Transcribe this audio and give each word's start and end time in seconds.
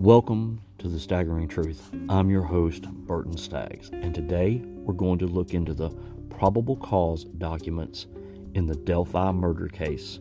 Welcome 0.00 0.62
to 0.78 0.88
the 0.88 0.98
Staggering 0.98 1.46
Truth. 1.46 1.90
I'm 2.08 2.30
your 2.30 2.44
host, 2.44 2.90
Burton 2.90 3.36
Staggs, 3.36 3.90
and 3.92 4.14
today 4.14 4.62
we're 4.64 4.94
going 4.94 5.18
to 5.18 5.26
look 5.26 5.52
into 5.52 5.74
the 5.74 5.90
probable 6.30 6.76
cause 6.76 7.24
documents 7.24 8.06
in 8.54 8.64
the 8.64 8.76
Delphi 8.76 9.30
murder 9.32 9.68
case. 9.68 10.20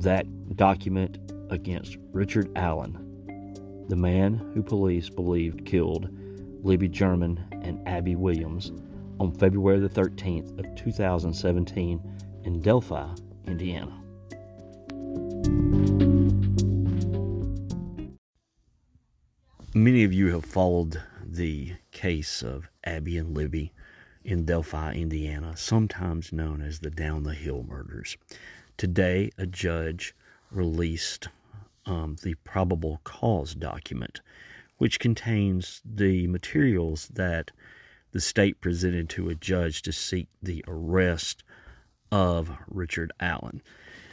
That 0.00 0.26
document 0.56 1.32
against 1.48 1.96
Richard 2.12 2.52
Allen, 2.54 3.86
the 3.88 3.96
man 3.96 4.34
who 4.52 4.62
police 4.62 5.08
believed 5.08 5.64
killed 5.64 6.10
Libby 6.62 6.88
German 6.88 7.42
and 7.62 7.80
Abby 7.88 8.14
Williams 8.14 8.72
on 9.18 9.32
February 9.32 9.80
the 9.80 9.88
13th 9.88 10.58
of 10.58 10.74
2017 10.74 12.42
in 12.44 12.60
Delphi, 12.60 13.08
Indiana. 13.46 14.02
Many 19.74 20.02
of 20.02 20.12
you 20.12 20.34
have 20.34 20.44
followed 20.44 21.00
the 21.24 21.74
case 21.92 22.42
of 22.42 22.68
Abby 22.82 23.16
and 23.16 23.36
Libby 23.36 23.72
in 24.24 24.44
Delphi, 24.44 24.94
Indiana, 24.94 25.56
sometimes 25.56 26.32
known 26.32 26.60
as 26.60 26.80
the 26.80 26.90
Down 26.90 27.22
the 27.22 27.34
Hill 27.34 27.62
murders. 27.62 28.16
Today, 28.76 29.30
a 29.38 29.46
judge 29.46 30.12
released 30.50 31.28
um, 31.86 32.16
the 32.24 32.34
probable 32.42 33.00
cause 33.04 33.54
document, 33.54 34.20
which 34.78 34.98
contains 34.98 35.80
the 35.84 36.26
materials 36.26 37.06
that 37.12 37.52
the 38.10 38.20
state 38.20 38.60
presented 38.60 39.08
to 39.10 39.28
a 39.28 39.36
judge 39.36 39.82
to 39.82 39.92
seek 39.92 40.26
the 40.42 40.64
arrest 40.66 41.44
of 42.10 42.50
Richard 42.66 43.12
Allen. 43.20 43.62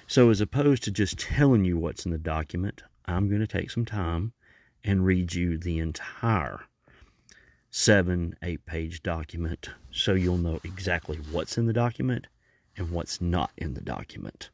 So, 0.05 0.30
as 0.30 0.39
opposed 0.39 0.83
to 0.83 0.91
just 0.91 1.17
telling 1.17 1.66
you 1.66 1.80
what's 1.80 2.05
in 2.05 2.11
the 2.11 2.19
document, 2.19 2.83
I'm 3.05 3.28
going 3.28 3.41
to 3.41 3.47
take 3.47 3.72
some 3.72 3.85
time 3.85 4.33
and 4.88 5.05
read 5.05 5.33
you 5.33 5.57
the 5.57 5.80
entire 5.80 6.61
seven, 7.69 8.35
eight 8.41 8.66
page 8.66 9.03
document 9.03 9.69
so 9.91 10.13
you'll 10.13 10.38
know 10.38 10.59
exactly 10.63 11.17
what's 11.31 11.57
in 11.57 11.66
the 11.66 11.73
document 11.73 12.27
and 12.77 12.91
what's 12.91 13.19
not 13.19 13.52
in 13.57 13.73
the 13.73 13.81
document. 13.81 14.49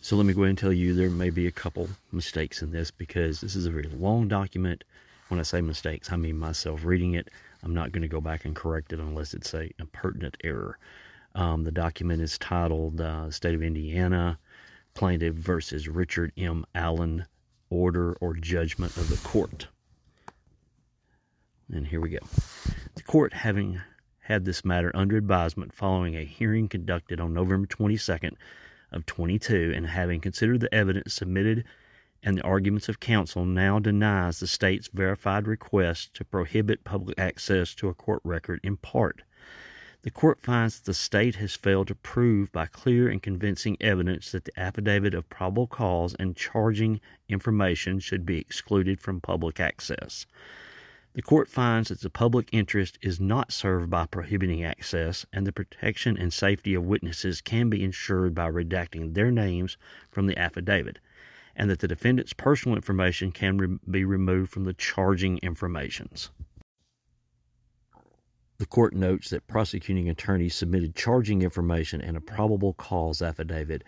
So 0.00 0.14
let 0.16 0.24
me 0.24 0.34
go 0.34 0.42
ahead 0.42 0.50
and 0.50 0.58
tell 0.58 0.72
you 0.72 0.94
there 0.94 1.10
may 1.10 1.30
be 1.30 1.48
a 1.48 1.52
couple 1.52 1.88
mistakes 2.12 2.62
in 2.62 2.70
this 2.70 2.90
because 2.92 3.40
this 3.40 3.56
is 3.56 3.66
a 3.66 3.70
very 3.70 3.88
long 3.88 4.28
document. 4.28 4.84
When 5.28 5.40
I 5.40 5.42
say 5.42 5.60
mistakes, 5.60 6.12
I 6.12 6.16
mean 6.16 6.38
myself 6.38 6.84
reading 6.84 7.14
it. 7.14 7.28
I'm 7.64 7.74
not 7.74 7.90
going 7.90 8.02
to 8.02 8.08
go 8.08 8.20
back 8.20 8.44
and 8.44 8.54
correct 8.54 8.92
it 8.92 9.00
unless 9.00 9.34
it's 9.34 9.52
a, 9.52 9.68
a 9.80 9.86
pertinent 9.86 10.36
error. 10.44 10.78
Um, 11.34 11.64
the 11.64 11.72
document 11.72 12.22
is 12.22 12.38
titled 12.38 13.00
uh, 13.00 13.30
State 13.32 13.56
of 13.56 13.62
Indiana 13.62 14.38
Plaintiff 14.94 15.34
versus 15.34 15.88
Richard 15.88 16.32
M. 16.36 16.64
Allen 16.74 17.26
Order 17.70 18.14
or 18.20 18.34
Judgment 18.34 18.96
of 18.96 19.08
the 19.08 19.28
Court. 19.28 19.68
And 21.72 21.86
here 21.86 22.00
we 22.00 22.10
go. 22.10 22.18
The 22.94 23.02
court, 23.02 23.32
having 23.32 23.80
had 24.20 24.44
this 24.44 24.64
matter 24.64 24.90
under 24.94 25.16
advisement 25.16 25.72
following 25.72 26.16
a 26.16 26.24
hearing 26.24 26.68
conducted 26.68 27.20
on 27.20 27.32
November 27.32 27.66
22nd 27.66 28.34
of 28.92 29.06
22 29.06 29.72
and 29.74 29.86
having 29.86 30.20
considered 30.20 30.60
the 30.60 30.72
evidence 30.74 31.14
submitted 31.14 31.64
and 32.22 32.36
the 32.36 32.42
arguments 32.42 32.88
of 32.88 32.98
counsel 32.98 33.44
now 33.44 33.78
denies 33.78 34.40
the 34.40 34.46
state's 34.46 34.88
verified 34.92 35.46
request 35.46 36.14
to 36.14 36.24
prohibit 36.24 36.82
public 36.82 37.18
access 37.18 37.74
to 37.74 37.88
a 37.88 37.94
court 37.94 38.20
record 38.24 38.58
in 38.64 38.76
part. 38.76 39.22
The 40.06 40.12
court 40.12 40.40
finds 40.40 40.78
that 40.78 40.84
the 40.84 40.94
state 40.94 41.34
has 41.34 41.56
failed 41.56 41.88
to 41.88 41.96
prove 41.96 42.52
by 42.52 42.66
clear 42.66 43.08
and 43.08 43.20
convincing 43.20 43.76
evidence 43.80 44.30
that 44.30 44.44
the 44.44 44.56
affidavit 44.56 45.14
of 45.14 45.28
probable 45.28 45.66
cause 45.66 46.14
and 46.14 46.36
charging 46.36 47.00
information 47.28 47.98
should 47.98 48.24
be 48.24 48.38
excluded 48.38 49.00
from 49.00 49.20
public 49.20 49.58
access. 49.58 50.24
The 51.14 51.22
court 51.22 51.48
finds 51.48 51.88
that 51.88 52.02
the 52.02 52.08
public 52.08 52.48
interest 52.52 53.00
is 53.02 53.18
not 53.18 53.50
served 53.50 53.90
by 53.90 54.06
prohibiting 54.06 54.62
access, 54.62 55.26
and 55.32 55.44
the 55.44 55.50
protection 55.50 56.16
and 56.16 56.32
safety 56.32 56.74
of 56.74 56.84
witnesses 56.84 57.40
can 57.40 57.68
be 57.68 57.82
ensured 57.82 58.32
by 58.32 58.48
redacting 58.48 59.14
their 59.14 59.32
names 59.32 59.76
from 60.12 60.28
the 60.28 60.38
affidavit, 60.38 61.00
and 61.56 61.68
that 61.68 61.80
the 61.80 61.88
defendant's 61.88 62.32
personal 62.32 62.76
information 62.76 63.32
can 63.32 63.58
re- 63.58 63.78
be 63.90 64.04
removed 64.04 64.52
from 64.52 64.62
the 64.62 64.74
charging 64.74 65.38
informations. 65.38 66.30
The 68.58 68.66
court 68.66 68.94
notes 68.94 69.28
that 69.30 69.46
prosecuting 69.46 70.08
attorneys 70.08 70.54
submitted 70.54 70.94
charging 70.94 71.42
information 71.42 72.00
and 72.00 72.16
a 72.16 72.22
probable 72.22 72.72
cause 72.72 73.20
affidavit 73.20 73.84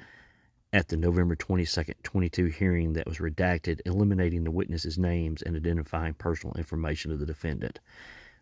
at 0.74 0.88
the 0.88 0.96
November 0.98 1.34
22, 1.34 1.94
22 2.02 2.46
hearing 2.46 2.92
that 2.92 3.06
was 3.06 3.16
redacted, 3.16 3.80
eliminating 3.86 4.44
the 4.44 4.50
witnesses' 4.50 4.98
names 4.98 5.40
and 5.40 5.56
identifying 5.56 6.12
personal 6.12 6.54
information 6.56 7.10
of 7.10 7.18
the 7.18 7.24
defendant. 7.24 7.80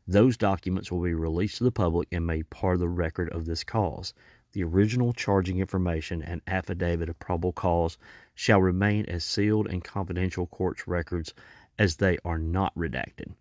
Those 0.09 0.37
documents 0.37 0.91
will 0.91 1.01
be 1.01 1.15
released 1.15 1.59
to 1.59 1.65
the 1.65 1.71
public 1.71 2.09
and 2.11 2.27
made 2.27 2.51
part 2.51 2.75
of 2.75 2.81
the 2.81 2.89
record 2.89 3.29
of 3.31 3.47
this 3.47 3.63
cause. 3.63 4.13
The 4.51 4.65
original 4.65 5.13
charging 5.13 5.61
information 5.61 6.23
and 6.23 6.43
affidavit 6.49 7.09
of 7.09 7.21
probable 7.21 7.53
cause 7.53 7.99
shall 8.35 8.61
remain 8.61 9.05
as 9.07 9.25
sealed 9.25 9.69
and 9.69 9.85
confidential 9.85 10.49
court's 10.49 10.89
records 10.89 11.35
as 11.79 11.97
they 11.97 12.19
are 12.25 12.39
not 12.39 12.75
redacted. 12.75 13.35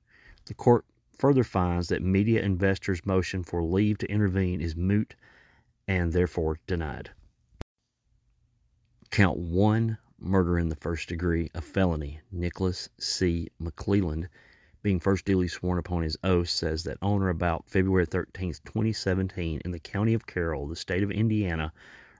The 0.46 0.54
court 0.54 0.86
further 1.18 1.44
finds 1.44 1.88
that 1.88 2.02
media 2.02 2.42
investors' 2.42 3.06
motion 3.06 3.44
for 3.44 3.64
leave 3.64 3.98
to 4.00 4.12
intervene 4.12 4.62
is 4.62 4.76
moot 4.76 5.16
and 5.88 6.12
therefore 6.14 6.60
denied. 6.68 7.12
Count 9.12 9.38
one, 9.38 9.98
murder 10.20 10.58
in 10.58 10.70
the 10.70 10.76
first 10.76 11.10
degree, 11.10 11.50
a 11.54 11.62
felony. 11.62 12.20
Nicholas 12.32 12.90
C. 13.00 13.50
McLeland, 13.62 14.28
being 14.82 15.00
first 15.00 15.26
duly 15.26 15.48
sworn 15.48 15.78
upon 15.78 16.04
his 16.04 16.18
oath, 16.24 16.50
says 16.50 16.84
that 16.84 16.98
on 17.02 17.22
or 17.22 17.30
about 17.30 17.70
February 17.70 18.06
13, 18.06 18.54
2017, 18.66 19.62
in 19.64 19.72
the 19.72 19.80
county 19.80 20.14
of 20.14 20.28
Carroll, 20.28 20.68
the 20.68 20.76
state 20.76 21.04
of 21.04 21.12
Indiana, 21.12 21.72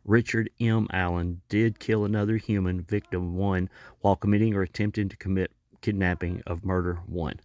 Richard 0.06 0.52
M. 0.60 0.88
Allen 0.92 1.42
did 1.50 1.80
kill 1.80 2.06
another 2.06 2.38
human, 2.38 2.82
victim 2.82 3.36
one, 3.36 3.70
while 4.02 4.16
committing 4.16 4.54
or 4.54 4.62
attempting 4.62 5.10
to 5.10 5.18
commit 5.18 5.52
kidnapping 5.82 6.44
of 6.46 6.64
murder 6.64 7.02
one. 7.08 7.40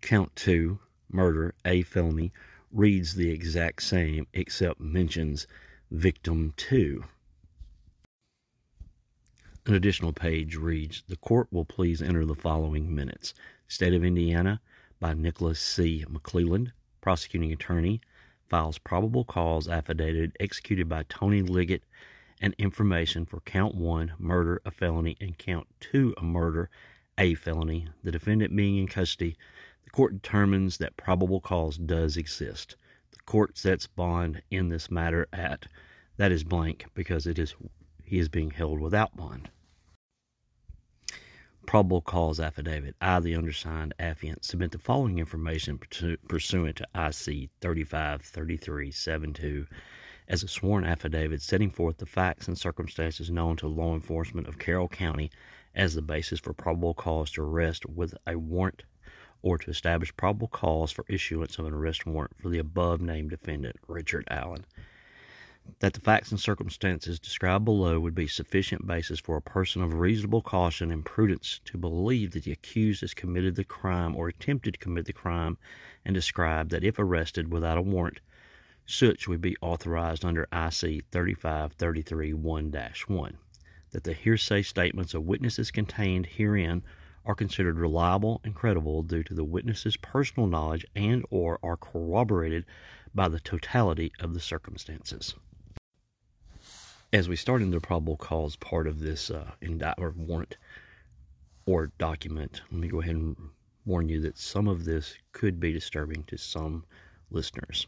Count 0.00 0.34
two, 0.36 0.78
murder, 1.10 1.54
a 1.64 1.82
felony, 1.82 2.32
reads 2.70 3.14
the 3.14 3.30
exact 3.30 3.82
same 3.82 4.26
except 4.32 4.80
mentions 4.80 5.46
victim 5.90 6.52
two. 6.56 7.04
An 9.66 9.74
additional 9.74 10.12
page 10.12 10.56
reads 10.56 11.02
The 11.08 11.16
court 11.16 11.48
will 11.50 11.64
please 11.64 12.00
enter 12.00 12.24
the 12.24 12.34
following 12.34 12.94
minutes. 12.94 13.34
State 13.66 13.92
of 13.92 14.04
Indiana 14.04 14.60
by 14.98 15.14
Nicholas 15.14 15.60
C. 15.60 16.04
McLeland, 16.08 16.72
prosecuting 17.00 17.52
attorney, 17.52 18.00
files 18.48 18.78
probable 18.78 19.24
cause 19.24 19.68
affidavit 19.68 20.34
executed 20.40 20.88
by 20.88 21.04
Tony 21.08 21.42
Liggett 21.42 21.84
and 22.40 22.54
information 22.56 23.26
for 23.26 23.40
count 23.40 23.74
one, 23.74 24.14
murder, 24.18 24.60
a 24.64 24.70
felony, 24.70 25.16
and 25.20 25.36
count 25.36 25.66
two, 25.80 26.14
a 26.16 26.22
murder, 26.22 26.70
a 27.18 27.34
felony. 27.34 27.88
The 28.02 28.12
defendant 28.12 28.56
being 28.56 28.78
in 28.78 28.86
custody, 28.86 29.36
the 29.84 29.90
court 29.90 30.22
determines 30.22 30.78
that 30.78 30.96
probable 30.96 31.40
cause 31.40 31.76
does 31.76 32.16
exist. 32.16 32.76
The 33.10 33.20
court 33.26 33.58
sets 33.58 33.86
bond 33.86 34.42
in 34.50 34.70
this 34.70 34.90
matter 34.90 35.26
at 35.32 35.66
that 36.16 36.32
is 36.32 36.44
blank 36.44 36.86
because 36.94 37.26
it 37.26 37.38
is 37.38 37.54
he 38.02 38.18
is 38.18 38.30
being 38.30 38.50
held 38.50 38.80
without 38.80 39.14
bond 39.16 39.50
probable 41.68 42.00
cause 42.00 42.40
affidavit. 42.40 42.96
I, 42.98 43.20
the 43.20 43.34
undersigned 43.34 43.92
affiant, 44.00 44.42
submit 44.42 44.70
the 44.70 44.78
following 44.78 45.18
information 45.18 45.78
pursuant 46.26 46.76
to 46.76 46.86
IC 46.94 47.50
353372 47.60 49.66
as 50.28 50.42
a 50.42 50.48
sworn 50.48 50.86
affidavit 50.86 51.42
setting 51.42 51.68
forth 51.68 51.98
the 51.98 52.06
facts 52.06 52.48
and 52.48 52.56
circumstances 52.56 53.30
known 53.30 53.56
to 53.56 53.68
law 53.68 53.92
enforcement 53.92 54.48
of 54.48 54.58
Carroll 54.58 54.88
County 54.88 55.30
as 55.78 55.94
the 55.94 56.02
basis 56.02 56.40
for 56.40 56.52
probable 56.52 56.92
cause 56.92 57.30
to 57.30 57.42
arrest 57.42 57.86
with 57.86 58.14
a 58.26 58.36
warrant 58.36 58.82
or 59.40 59.56
to 59.56 59.70
establish 59.70 60.14
probable 60.16 60.48
cause 60.48 60.90
for 60.90 61.06
issuance 61.08 61.58
of 61.58 61.64
an 61.64 61.72
arrest 61.72 62.04
warrant 62.04 62.36
for 62.36 62.50
the 62.50 62.58
above 62.58 63.00
named 63.00 63.30
defendant, 63.30 63.76
Richard 63.86 64.26
Allen 64.30 64.66
that 65.80 65.92
the 65.92 66.00
facts 66.00 66.30
and 66.30 66.40
circumstances 66.40 67.20
described 67.20 67.64
below 67.64 68.00
would 68.00 68.14
be 68.14 68.26
sufficient 68.26 68.86
basis 68.86 69.20
for 69.20 69.36
a 69.36 69.42
person 69.42 69.82
of 69.82 69.92
reasonable 69.94 70.40
caution 70.40 70.90
and 70.90 71.04
prudence 71.04 71.60
to 71.66 71.76
believe 71.76 72.32
that 72.32 72.44
the 72.44 72.52
accused 72.52 73.02
has 73.02 73.14
committed 73.14 73.54
the 73.54 73.64
crime 73.64 74.16
or 74.16 74.28
attempted 74.28 74.74
to 74.74 74.80
commit 74.80 75.04
the 75.04 75.12
crime, 75.12 75.58
and 76.04 76.14
described 76.14 76.70
that 76.70 76.84
if 76.84 76.98
arrested 76.98 77.52
without 77.52 77.76
a 77.76 77.82
warrant, 77.82 78.20
such 78.86 79.28
would 79.28 79.42
be 79.42 79.56
authorized 79.60 80.24
under 80.24 80.44
IC 80.44 81.04
3533 81.12 82.32
1 82.32 82.72
1. 83.06 83.38
That 83.92 84.04
the 84.04 84.12
hearsay 84.12 84.62
statements 84.62 85.14
of 85.14 85.24
witnesses 85.24 85.70
contained 85.70 86.26
herein 86.26 86.82
are 87.24 87.34
considered 87.34 87.78
reliable 87.78 88.40
and 88.44 88.54
credible 88.54 89.02
due 89.02 89.22
to 89.22 89.34
the 89.34 89.44
witness's 89.44 89.96
personal 89.96 90.48
knowledge 90.48 90.86
and 90.94 91.24
or 91.30 91.58
are 91.62 91.76
corroborated 91.76 92.64
by 93.14 93.28
the 93.28 93.40
totality 93.40 94.12
of 94.20 94.34
the 94.34 94.40
circumstances. 94.40 95.34
As 97.12 97.28
we 97.28 97.36
start 97.36 97.62
into 97.62 97.78
the 97.78 97.86
probable 97.86 98.16
cause 98.16 98.56
part 98.56 98.86
of 98.86 99.00
this 99.00 99.30
uh, 99.30 99.52
or 99.96 100.14
warrant 100.16 100.56
or 101.66 101.92
document, 101.98 102.62
let 102.70 102.80
me 102.80 102.88
go 102.88 103.00
ahead 103.00 103.16
and 103.16 103.36
warn 103.84 104.08
you 104.08 104.20
that 104.20 104.38
some 104.38 104.68
of 104.68 104.84
this 104.84 105.14
could 105.32 105.58
be 105.58 105.72
disturbing 105.72 106.22
to 106.24 106.36
some 106.36 106.84
listeners. 107.30 107.86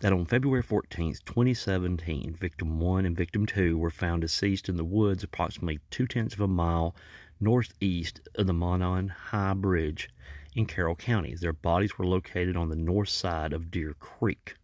That 0.00 0.12
on 0.12 0.26
February 0.26 0.60
14, 0.60 1.14
2017, 1.24 2.34
victim 2.34 2.80
1 2.80 3.06
and 3.06 3.16
victim 3.16 3.46
2 3.46 3.78
were 3.78 3.90
found 3.90 4.20
deceased 4.20 4.68
in 4.68 4.76
the 4.76 4.84
woods 4.84 5.24
approximately 5.24 5.80
two 5.88 6.06
tenths 6.06 6.34
of 6.34 6.40
a 6.42 6.46
mile 6.46 6.94
northeast 7.40 8.20
of 8.34 8.46
the 8.46 8.52
Monon 8.52 9.08
High 9.08 9.54
Bridge 9.54 10.10
in 10.54 10.66
Carroll 10.66 10.96
County. 10.96 11.34
Their 11.34 11.54
bodies 11.54 11.96
were 11.96 12.04
located 12.04 12.58
on 12.58 12.68
the 12.68 12.76
north 12.76 13.08
side 13.08 13.54
of 13.54 13.70
Deer 13.70 13.94
Creek. 13.98 14.56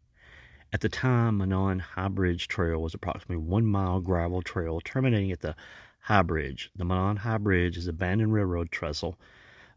At 0.70 0.82
the 0.82 0.90
time, 0.90 1.38
Monon 1.38 1.78
High 1.78 2.08
Bridge 2.08 2.46
Trail 2.46 2.82
was 2.82 2.92
approximately 2.92 3.38
one 3.38 3.64
mile 3.64 4.00
gravel 4.00 4.42
trail 4.42 4.82
terminating 4.82 5.32
at 5.32 5.40
the 5.40 5.56
High 6.00 6.22
Bridge. 6.22 6.70
The 6.76 6.84
Monon 6.84 7.16
High 7.16 7.38
Bridge 7.38 7.78
is 7.78 7.86
an 7.86 7.94
abandoned 7.94 8.34
railroad 8.34 8.70
trestle, 8.70 9.18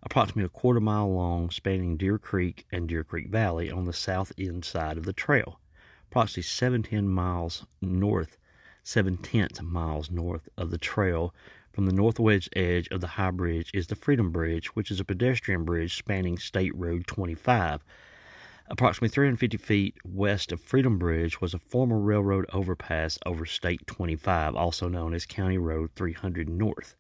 approximately 0.06 0.44
a 0.44 0.50
quarter 0.50 0.80
mile 0.80 1.12
long, 1.12 1.50
spanning 1.50 1.98
Deer 1.98 2.18
Creek 2.20 2.66
and 2.72 2.88
Deer 2.88 3.04
Creek 3.04 3.28
Valley 3.28 3.72
on 3.72 3.86
the 3.86 3.94
south 3.94 4.32
end 4.38 4.64
side 4.64 4.98
of 4.98 5.04
the 5.04 5.14
trail. 5.14 5.60
Approximately 6.10 6.44
17 6.44 7.10
miles 7.10 7.66
north, 7.82 8.38
7 8.84 9.18
tenths 9.18 9.62
miles 9.62 10.12
north 10.12 10.48
of 10.58 10.70
the 10.70 10.78
trail 10.78 11.34
from 11.74 11.88
the 11.88 11.94
northwest 11.94 12.50
edge 12.56 12.88
of 12.90 13.02
the 13.02 13.08
High 13.08 13.32
Bridge 13.32 13.72
is 13.74 13.88
the 13.88 13.96
Freedom 13.96 14.32
Bridge, 14.32 14.68
which 14.76 14.92
is 14.92 15.00
a 15.00 15.04
pedestrian 15.04 15.66
bridge 15.66 15.98
spanning 15.98 16.38
State 16.38 16.74
Road 16.76 17.08
25. 17.08 17.84
Approximately 18.68 19.10
350 19.10 19.58
feet 19.58 19.96
west 20.06 20.52
of 20.52 20.62
Freedom 20.62 20.98
Bridge 20.98 21.42
was 21.42 21.54
a 21.54 21.60
former 21.60 22.00
railroad 22.00 22.46
overpass 22.54 23.20
over 23.26 23.46
State 23.46 23.86
25, 23.88 24.56
also 24.56 24.88
known 24.88 25.14
as 25.14 25.26
County 25.26 25.58
Road 25.58 25.90
300 25.96 26.48
North. 26.48 26.96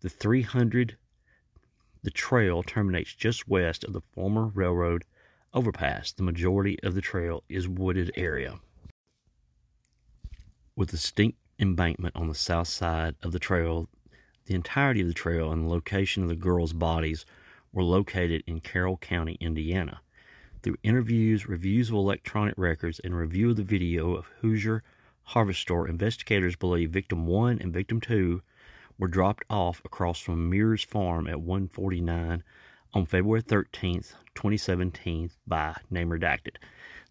The 0.00 0.08
300 0.08 0.96
the 2.02 2.10
trail 2.10 2.62
terminates 2.62 3.14
just 3.14 3.48
west 3.48 3.84
of 3.84 3.92
the 3.92 4.00
former 4.00 4.46
railroad 4.46 5.04
overpass. 5.52 6.12
The 6.12 6.22
majority 6.22 6.78
of 6.82 6.94
the 6.94 7.00
trail 7.00 7.44
is 7.48 7.68
wooded 7.68 8.12
area. 8.16 8.60
With 10.76 10.92
a 10.92 10.96
steep 10.96 11.36
embankment 11.58 12.16
on 12.16 12.28
the 12.28 12.34
south 12.34 12.68
side 12.68 13.16
of 13.22 13.32
the 13.32 13.38
trail, 13.38 13.88
the 14.46 14.54
entirety 14.54 15.02
of 15.02 15.08
the 15.08 15.14
trail 15.14 15.52
and 15.52 15.64
the 15.64 15.68
location 15.68 16.22
of 16.22 16.28
the 16.28 16.36
girls' 16.36 16.72
bodies 16.72 17.26
were 17.72 17.84
located 17.84 18.42
in 18.46 18.60
Carroll 18.60 18.96
County, 18.96 19.36
Indiana. 19.40 20.00
Through 20.62 20.76
interviews, 20.82 21.48
reviews 21.48 21.88
of 21.88 21.94
electronic 21.94 22.54
records, 22.56 22.98
and 23.00 23.14
review 23.14 23.50
of 23.50 23.56
the 23.56 23.62
video 23.62 24.14
of 24.14 24.26
Hoosier 24.40 24.82
Harvest 25.22 25.60
Store, 25.60 25.86
investigators 25.86 26.56
believe 26.56 26.90
victim 26.90 27.26
1 27.26 27.58
and 27.60 27.72
victim 27.72 28.00
2 28.00 28.42
were 29.00 29.08
dropped 29.08 29.42
off 29.48 29.80
across 29.86 30.20
from 30.20 30.50
Mears 30.50 30.84
Farm 30.84 31.26
at 31.26 31.40
149 31.40 32.44
on 32.92 33.06
February 33.06 33.40
13, 33.40 34.02
2017 34.34 35.30
by 35.46 35.74
name 35.88 36.10
redacted. 36.10 36.56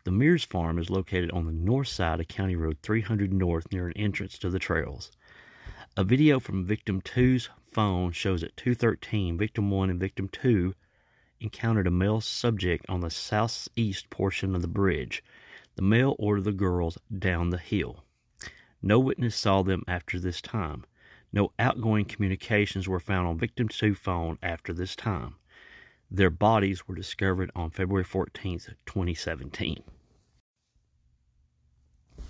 The 0.04 0.12
Mears 0.12 0.44
Farm 0.44 0.78
is 0.78 0.92
located 0.92 1.32
on 1.32 1.48
the 1.48 1.52
north 1.52 1.88
side 1.88 2.20
of 2.20 2.28
County 2.28 2.56
Road 2.56 2.78
300 2.84 3.34
North 3.34 3.72
near 3.72 3.88
an 3.88 3.98
entrance 3.98 4.38
to 4.38 4.52
the 4.52 4.60
trails. 4.60 5.12
A 5.98 6.04
video 6.04 6.40
from 6.40 6.64
victim 6.64 7.02
2's 7.02 7.50
phone 7.72 8.12
shows 8.12 8.44
at 8.44 8.56
213 8.56 9.36
victim 9.36 9.72
1 9.72 9.90
and 9.90 10.00
victim 10.00 10.28
2 10.28 10.76
encountered 11.40 11.88
a 11.88 11.92
male 11.92 12.22
subject 12.22 12.86
on 12.88 13.00
the 13.00 13.10
southeast 13.10 14.12
portion 14.12 14.54
of 14.54 14.62
the 14.62 14.68
bridge. 14.68 15.24
The 15.76 15.82
male 15.82 16.16
ordered 16.20 16.44
the 16.44 16.52
girls 16.52 17.00
down 17.18 17.50
the 17.50 17.58
hill. 17.58 18.04
No 18.80 19.00
witness 19.00 19.36
saw 19.36 19.64
them 19.64 19.84
after 19.88 20.20
this 20.20 20.40
time. 20.40 20.86
No 21.32 21.52
outgoing 21.60 22.06
communications 22.06 22.88
were 22.88 23.00
found 23.00 23.28
on 23.28 23.38
victim 23.38 23.68
2 23.68 23.94
phone 23.94 24.40
after 24.42 24.74
this 24.74 24.96
time. 24.96 25.36
Their 26.10 26.32
bodies 26.32 26.88
were 26.88 26.96
discovered 26.96 27.52
on 27.56 27.70
February 27.70 28.04
14, 28.04 28.60
2017. 28.86 29.84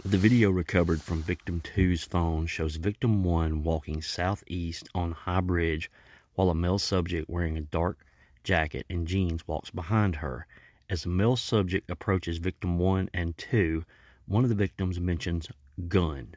The 0.04 0.18
video 0.18 0.50
recovered 0.50 1.01
from 1.01 1.24
victim 1.24 1.62
2's 1.62 2.04
phone 2.04 2.46
shows 2.46 2.75
victim 2.75 3.24
1 3.24 3.63
walking 3.63 4.01
southeast 4.01 4.90
on 4.94 5.12
High 5.12 5.42
Bridge 5.42 5.90
while 6.36 6.50
a 6.50 6.56
male 6.56 6.80
subject 6.80 7.30
wearing 7.30 7.57
a 7.57 7.62
dark 7.62 8.06
jacket 8.44 8.86
and 8.90 9.07
jeans 9.07 9.48
walks 9.48 9.69
behind 9.69 10.18
her. 10.18 10.46
As 10.90 11.04
the 11.04 11.10
male 11.10 11.36
subject 11.36 11.90
approaches 11.90 12.38
victim 12.38 12.78
1 12.78 13.10
and 13.13 13.38
2, 13.38 13.86
one 14.25 14.44
of 14.44 14.50
the 14.50 14.56
victims 14.56 15.00
mentions 15.00 15.48
gun. 15.88 16.36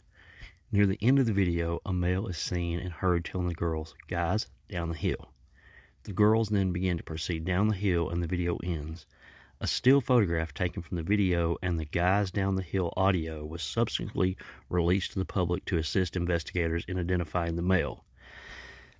Near 0.74 0.86
the 0.86 0.98
end 1.02 1.18
of 1.18 1.26
the 1.26 1.34
video, 1.34 1.80
a 1.84 1.92
male 1.92 2.26
is 2.28 2.38
seen 2.38 2.78
and 2.78 2.90
heard 2.90 3.26
telling 3.26 3.46
the 3.46 3.54
girls, 3.54 3.94
guys, 4.08 4.46
down 4.70 4.88
the 4.88 4.94
hill. 4.94 5.30
The 6.04 6.14
girls 6.14 6.48
then 6.48 6.72
begin 6.72 6.96
to 6.96 7.04
proceed 7.04 7.44
down 7.44 7.68
the 7.68 7.74
hill 7.74 8.08
and 8.08 8.22
the 8.22 8.26
video 8.26 8.56
ends. 8.64 9.04
A 9.60 9.66
still 9.66 10.00
photograph 10.00 10.54
taken 10.54 10.80
from 10.80 10.96
the 10.96 11.02
video 11.02 11.58
and 11.60 11.78
the 11.78 11.84
Guys 11.84 12.30
Down 12.30 12.54
the 12.54 12.62
Hill 12.62 12.90
audio 12.96 13.44
was 13.44 13.62
subsequently 13.62 14.38
released 14.70 15.12
to 15.12 15.18
the 15.18 15.26
public 15.26 15.66
to 15.66 15.76
assist 15.76 16.16
investigators 16.16 16.86
in 16.88 16.98
identifying 16.98 17.56
the 17.56 17.62
male. 17.62 18.06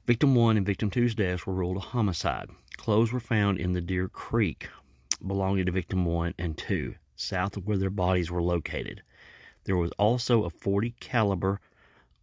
Victim 0.07 0.35
1 0.35 0.59
and 0.59 0.67
Victim 0.67 0.91
2's 0.91 1.15
deaths 1.15 1.47
were 1.47 1.55
ruled 1.55 1.79
a 1.79 1.81
homicide. 1.81 2.51
Clothes 2.77 3.15
were 3.15 3.19
found 3.19 3.59
in 3.59 3.73
the 3.73 3.81
Deer 3.81 4.09
Creek 4.09 4.69
belonging 5.27 5.65
to 5.65 5.73
Victim 5.73 6.05
1 6.05 6.35
and 6.39 6.59
2, 6.59 6.97
south 7.17 7.57
of 7.57 7.67
where 7.67 7.79
their 7.79 7.89
bodies 7.89 8.31
were 8.31 8.43
located. 8.43 9.03
There 9.65 9.77
was 9.77 9.93
also 9.93 10.45
a 10.45 10.51
40 10.51 10.95
caliber 11.01 11.61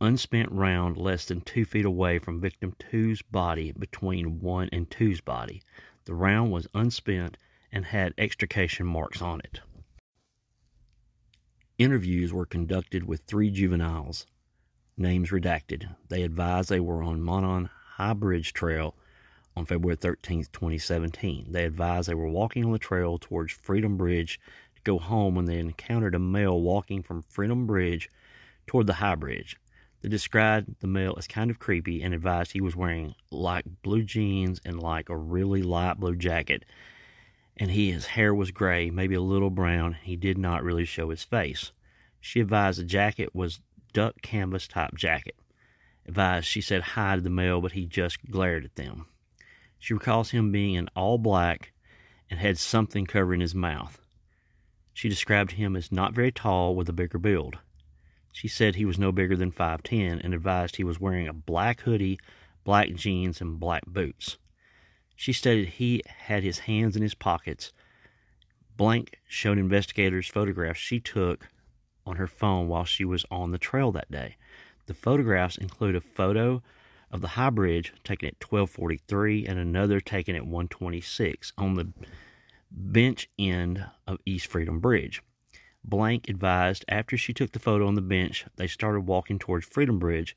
unspent 0.02 0.52
round 0.52 0.98
less 0.98 1.26
than 1.26 1.42
2 1.42 1.66
feet 1.66 1.86
away 1.86 2.20
from 2.20 2.40
Victim 2.40 2.74
2's 2.80 3.22
body 3.22 3.72
between 3.72 4.40
1 4.40 4.70
and 4.72 4.90
2's 4.90 5.22
body. 5.22 5.62
The 6.06 6.14
round 6.14 6.52
was 6.52 6.68
unspent 6.74 7.38
and 7.72 7.86
had 7.86 8.14
extrication 8.18 8.86
marks 8.86 9.22
on 9.22 9.42
it. 9.42 9.60
Interviews 11.78 12.34
were 12.34 12.46
conducted 12.46 13.06
with 13.06 13.22
three 13.22 13.50
juveniles, 13.50 14.26
names 14.98 15.30
redacted. 15.30 15.96
They 16.10 16.24
advised 16.24 16.70
they 16.70 16.80
were 16.80 17.04
on 17.04 17.22
Monon 17.22 17.70
High 17.96 18.14
Bridge 18.14 18.54
Trail 18.54 18.96
on 19.56 19.66
February 19.66 19.96
13, 19.96 20.46
2017. 20.52 21.48
They 21.52 21.66
advised 21.66 22.10
they 22.10 22.16
were 22.16 22.30
walking 22.30 22.66
on 22.66 22.72
the 22.72 22.80
trail 22.80 23.18
towards 23.18 23.54
Freedom 23.54 23.98
Bridge 23.98 24.40
to 24.84 24.92
go 24.92 25.00
home 25.00 25.36
when 25.36 25.46
they 25.46 25.60
encountered 25.60 26.16
a 26.16 26.20
male 26.20 26.60
walking 26.60 27.04
from 27.04 27.22
Freedom 27.24 27.66
Bridge 27.66 28.10
toward 28.68 28.88
the 28.88 28.94
High 28.94 29.16
Bridge. 29.16 29.58
They 30.02 30.10
described 30.10 30.76
the 30.80 30.88
male 30.88 31.16
as 31.18 31.28
kind 31.28 31.52
of 31.52 31.60
creepy 31.60 32.02
and 32.02 32.14
advised 32.14 32.52
he 32.52 32.62
was 32.62 32.76
wearing 32.76 33.16
like 33.32 33.66
blue 33.84 34.04
jeans 34.04 34.62
and 34.64 34.82
like 34.82 35.10
a 35.10 35.18
really 35.18 35.62
light 35.62 36.00
blue 36.00 36.16
jacket 36.16 36.64
and 37.60 37.70
he 37.70 37.92
his 37.92 38.06
hair 38.06 38.34
was 38.34 38.52
gray, 38.52 38.90
maybe 38.90 39.16
a 39.16 39.22
little 39.22 39.50
brown. 39.50 39.98
He 40.02 40.16
did 40.16 40.38
not 40.38 40.64
really 40.64 40.86
show 40.86 41.10
his 41.10 41.24
face. 41.24 41.74
She 42.22 42.40
advised 42.40 42.80
the 42.80 42.86
jacket 42.86 43.36
was 43.36 43.60
duck 43.92 44.22
canvas 44.22 44.68
type 44.68 44.96
jacket. 44.96 45.36
Advised 46.08 46.48
she 46.48 46.62
said 46.62 46.82
hi 46.82 47.16
to 47.16 47.22
the 47.22 47.30
male, 47.30 47.60
but 47.60 47.74
he 47.74 47.86
just 47.86 48.26
glared 48.32 48.64
at 48.64 48.76
them. 48.76 49.08
She 49.78 49.94
recalls 49.94 50.32
him 50.32 50.52
being 50.52 50.76
in 50.76 50.88
all 50.96 51.18
black 51.18 51.74
and 52.30 52.40
had 52.40 52.58
something 52.58 53.06
covering 53.06 53.42
his 53.42 53.56
mouth. 53.56 54.00
She 55.00 55.08
described 55.08 55.54
him 55.54 55.78
as 55.78 55.94
not 55.94 56.14
very 56.14 56.30
tall 56.30 56.76
with 56.76 56.90
a 56.90 56.92
bigger 56.92 57.20
build. 57.20 57.58
She 58.34 58.50
said 58.50 58.76
he 58.76 58.84
was 58.84 59.00
no 59.00 59.14
bigger 59.14 59.38
than 59.38 59.50
5'10 59.50 60.20
and 60.22 60.34
advised 60.34 60.76
he 60.76 60.84
was 60.84 61.00
wearing 61.00 61.26
a 61.26 61.32
black 61.32 61.80
hoodie, 61.80 62.20
black 62.66 62.94
jeans, 62.96 63.40
and 63.40 63.62
black 63.62 63.86
boots. 63.86 64.38
She 65.16 65.32
stated 65.32 65.70
he 65.70 66.02
had 66.06 66.44
his 66.44 66.60
hands 66.60 66.98
in 66.98 67.02
his 67.02 67.16
pockets. 67.16 67.72
Blank 68.76 69.18
showed 69.26 69.58
investigators 69.58 70.28
photographs 70.28 70.82
she 70.82 71.00
took 71.00 71.48
on 72.06 72.18
her 72.18 72.28
phone 72.28 72.68
while 72.68 72.84
she 72.84 73.06
was 73.06 73.24
on 73.32 73.52
the 73.52 73.58
trail 73.58 73.94
that 73.94 74.12
day. 74.12 74.36
The 74.88 74.94
photographs 74.94 75.56
include 75.58 75.96
a 75.96 76.02
photo 76.02 76.62
of 77.10 77.22
the 77.22 77.30
high 77.40 77.52
bridge 77.52 77.94
taken 78.04 78.28
at 78.28 78.44
1243 78.44 79.48
and 79.48 79.58
another 79.58 80.02
taken 80.02 80.36
at 80.36 80.46
126 80.46 81.54
on 81.58 81.76
the 81.76 81.88
bench 82.72 83.30
end 83.38 83.86
of 84.08 84.20
East 84.26 84.48
Freedom 84.48 84.80
Bridge. 84.80 85.22
Blank 85.84 86.28
advised 86.28 86.86
after 86.88 87.18
she 87.18 87.34
took 87.34 87.52
the 87.52 87.60
photo 87.60 87.88
on 87.88 87.96
the 87.96 88.02
bench, 88.02 88.46
they 88.56 88.68
started 88.68 89.02
walking 89.02 89.40
towards 89.40 89.66
Freedom 89.66 90.00
Bridge 90.00 90.36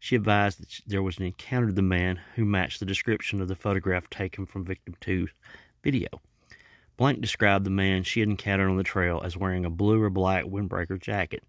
she 0.00 0.16
advised 0.16 0.60
that 0.60 0.80
there 0.86 1.02
was 1.02 1.18
an 1.18 1.24
encounter 1.24 1.66
with 1.66 1.76
the 1.76 1.82
man 1.82 2.20
who 2.36 2.44
matched 2.44 2.78
the 2.80 2.86
description 2.86 3.40
of 3.40 3.48
the 3.48 3.56
photograph 3.56 4.08
taken 4.08 4.46
from 4.46 4.64
victim 4.64 4.94
2's 5.00 5.32
video. 5.82 6.08
Blank 6.96 7.20
described 7.20 7.64
the 7.64 7.70
man 7.70 8.02
she 8.02 8.20
had 8.20 8.28
encountered 8.28 8.68
on 8.68 8.76
the 8.76 8.84
trail 8.84 9.20
as 9.24 9.36
wearing 9.36 9.64
a 9.64 9.70
blue 9.70 10.00
or 10.00 10.10
black 10.10 10.44
windbreaker 10.44 11.00
jacket. 11.00 11.44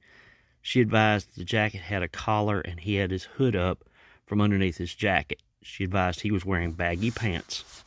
She 0.62 0.82
advised 0.82 1.30
that 1.30 1.36
the 1.36 1.46
jacket 1.46 1.82
had 1.82 2.04
a 2.04 2.08
collar 2.08 2.60
and 2.62 2.80
he 2.80 2.96
had 2.96 3.12
his 3.12 3.24
hood 3.24 3.56
up 3.56 3.84
from 4.26 4.42
underneath 4.42 4.78
his 4.78 4.94
jacket. 4.94 5.42
She 5.62 5.84
advised 5.84 6.22
he 6.22 6.32
was 6.32 6.46
wearing 6.46 6.74
baggy 6.74 7.12
pants, 7.12 7.84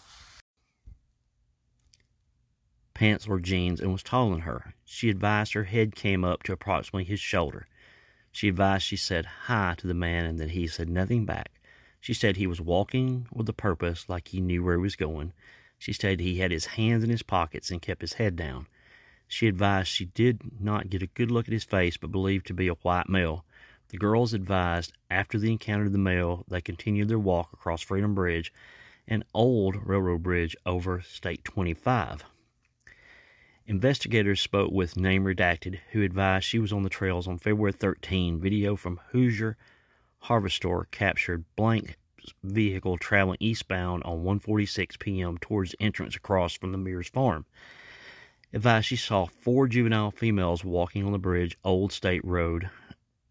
pants 3.03 3.27
or 3.27 3.41
jeans, 3.41 3.81
and 3.81 3.91
was 3.91 4.05
taller 4.05 4.31
than 4.31 4.43
her. 4.43 4.75
She 4.85 5.11
advised 5.11 5.55
her 5.55 5.65
head 5.65 5.97
came 5.97 6.25
up 6.25 6.45
to 6.45 6.53
approximately 6.53 7.03
his 7.03 7.19
shoulder. 7.19 7.67
She 8.31 8.47
advised 8.47 8.85
she 8.85 8.97
said 8.97 9.27
hi 9.27 9.75
to 9.79 9.89
the 9.89 9.93
man 9.93 10.25
and 10.25 10.39
that 10.39 10.53
he 10.53 10.69
said 10.69 10.89
nothing 10.89 11.25
back. 11.25 11.51
She 12.01 12.15
said 12.15 12.37
he 12.37 12.47
was 12.47 12.61
walking 12.61 13.27
with 13.33 13.49
a 13.49 13.53
purpose, 13.53 14.09
like 14.09 14.29
he 14.29 14.41
knew 14.41 14.63
where 14.63 14.77
he 14.77 14.83
was 14.83 14.95
going. 14.95 15.33
She 15.81 15.93
said 15.93 16.21
he 16.21 16.39
had 16.39 16.53
his 16.53 16.67
hands 16.67 17.03
in 17.03 17.11
his 17.11 17.25
pockets 17.25 17.73
and 17.73 17.83
kept 17.83 18.03
his 18.03 18.13
head 18.13 18.37
down. 18.37 18.69
She 19.27 19.49
advised 19.49 19.89
she 19.89 20.05
did 20.05 20.61
not 20.61 20.89
get 20.89 21.03
a 21.03 21.09
good 21.09 21.33
look 21.33 21.49
at 21.49 21.53
his 21.53 21.65
face, 21.65 21.97
but 21.97 22.13
believed 22.13 22.47
to 22.47 22.55
be 22.55 22.69
a 22.69 22.75
white 22.75 23.09
male. 23.09 23.45
The 23.89 23.99
girls 23.99 24.33
advised 24.33 24.93
after 25.11 25.41
the 25.41 25.51
encounter 25.51 25.87
of 25.87 25.93
the 25.93 25.99
male, 25.99 26.45
they 26.47 26.61
continued 26.61 27.09
their 27.09 27.19
walk 27.19 27.53
across 27.53 27.83
Freedom 27.83 28.15
Bridge, 28.15 28.53
an 29.09 29.25
old 29.35 29.75
railroad 29.85 30.23
bridge 30.23 30.55
over 30.65 31.01
State 31.01 31.43
25. 31.43 32.23
Investigators 33.69 34.41
spoke 34.41 34.73
with 34.73 34.97
Name 34.97 35.25
Redacted, 35.25 35.79
who 35.93 36.03
advised 36.03 36.45
she 36.45 36.59
was 36.59 36.73
on 36.73 36.83
the 36.83 36.91
trails 36.91 37.29
on 37.29 37.39
February 37.39 37.73
13. 37.73 38.41
Video 38.41 38.75
from 38.75 38.99
Hoosier 39.11 39.57
Harvester 40.19 40.89
captured 40.91 41.45
blank 41.55 41.97
vehicle 42.43 42.99
traveling 42.99 43.37
eastbound 43.39 44.03
on 44.03 44.25
1:46 44.25 44.99
p.m. 44.99 45.39
towards 45.39 45.71
the 45.71 45.83
entrance 45.83 46.17
across 46.17 46.55
from 46.55 46.73
the 46.73 46.79
Mears 46.79 47.09
farm. 47.09 47.47
Advised 48.53 48.87
she 48.87 48.97
saw 48.97 49.27
four 49.27 49.69
juvenile 49.69 50.11
females 50.11 50.65
walking 50.65 51.05
on 51.05 51.13
the 51.13 51.19
bridge 51.19 51.57
Old 51.63 51.93
State 51.93 52.25
Road 52.25 52.69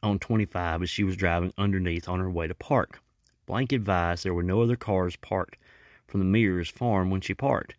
on 0.02 0.18
25 0.18 0.84
as 0.84 0.90
she 0.90 1.04
was 1.04 1.18
driving 1.18 1.54
underneath 1.58 2.08
on 2.08 2.22
her 2.22 2.32
way 2.32 2.48
to 2.48 2.56
park. 2.56 3.02
Blank 3.46 3.74
advised 3.74 4.24
there 4.24 4.34
were 4.34 4.44
no 4.44 4.62
other 4.62 4.78
cars 4.78 5.18
parked 5.18 5.58
from 6.08 6.22
the 6.22 6.26
Mears 6.26 6.70
farm 6.70 7.10
when 7.10 7.20
she 7.20 7.34
parked. 7.34 7.76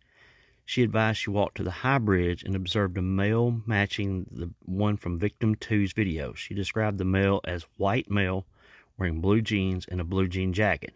She 0.65 0.83
advised 0.83 1.19
she 1.19 1.29
walked 1.29 1.57
to 1.57 1.63
the 1.63 1.71
high 1.71 1.97
bridge 1.97 2.43
and 2.43 2.55
observed 2.55 2.97
a 2.97 3.01
male 3.01 3.61
matching 3.65 4.25
the 4.31 4.49
one 4.65 4.97
from 4.97 5.19
victim 5.19 5.55
two's 5.55 5.91
video. 5.93 6.33
She 6.33 6.53
described 6.53 6.97
the 6.97 7.05
male 7.05 7.41
as 7.43 7.65
white 7.77 8.09
male 8.09 8.45
wearing 8.97 9.19
blue 9.19 9.41
jeans 9.41 9.85
and 9.87 9.99
a 9.99 10.05
blue 10.05 10.27
jean 10.27 10.53
jacket. 10.53 10.93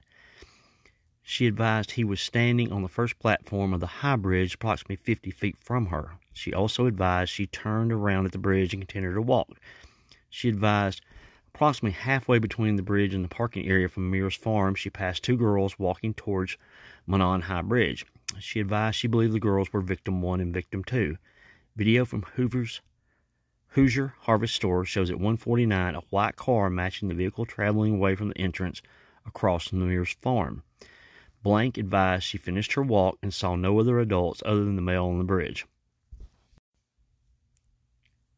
She 1.22 1.46
advised 1.46 1.92
he 1.92 2.06
was 2.06 2.22
standing 2.22 2.72
on 2.72 2.84
the 2.84 2.88
first 2.88 3.20
platform 3.20 3.74
of 3.74 3.82
the 3.82 3.88
high 3.88 4.16
bridge, 4.16 4.56
approximately 4.56 4.96
50 4.96 5.32
feet 5.32 5.58
from 5.60 5.88
her. 5.88 6.12
She 6.32 6.54
also 6.54 6.86
advised 6.86 7.32
she 7.32 7.48
turned 7.48 7.92
around 7.92 8.26
at 8.26 8.32
the 8.32 8.38
bridge 8.38 8.74
and 8.74 8.82
continued 8.82 9.16
to 9.16 9.22
walk. 9.22 9.50
She 10.30 10.48
advised 10.48 11.02
approximately 11.54 12.00
halfway 12.00 12.40
between 12.40 12.78
the 12.78 12.84
bridge 12.84 13.14
and 13.14 13.26
the 13.26 13.30
parking 13.30 13.68
area 13.68 13.90
from 13.90 14.10
Mears 14.10 14.36
Farm, 14.36 14.76
she 14.76 14.90
passed 14.90 15.24
two 15.24 15.36
girls 15.36 15.78
walking 15.78 16.14
towards 16.14 16.56
Monon 17.06 17.42
High 17.42 17.64
Bridge. 17.64 18.06
She 18.40 18.60
advised 18.60 18.98
she 18.98 19.08
believed 19.08 19.34
the 19.34 19.40
girls 19.40 19.72
were 19.72 19.82
victim 19.82 20.22
one 20.22 20.42
and 20.42 20.54
victim 20.54 20.84
two. 20.84 21.18
Video 21.76 22.06
from 22.06 22.24
Hoover's 22.24 22.82
Hoosier 23.70 24.16
Harvest 24.22 24.56
Store 24.56 24.86
shows 24.86 25.10
at 25.10 25.18
149 25.18 25.96
a 25.96 26.02
white 26.10 26.36
car 26.36 26.70
matching 26.70 27.08
the 27.08 27.16
vehicle 27.16 27.46
traveling 27.46 27.96
away 27.96 28.16
from 28.16 28.30
the 28.30 28.38
entrance 28.38 28.82
across 29.26 29.70
the 29.70 29.76
Mears 29.76 30.16
farm. 30.22 30.64
Blank 31.44 31.78
advised 31.78 32.24
she 32.24 32.38
finished 32.38 32.74
her 32.74 32.84
walk 32.84 33.18
and 33.22 33.34
saw 33.34 33.56
no 33.56 33.80
other 33.80 34.00
adults 34.00 34.42
other 34.46 34.66
than 34.66 34.76
the 34.76 34.82
male 34.82 35.06
on 35.06 35.18
the 35.18 35.24
bridge. 35.24 35.66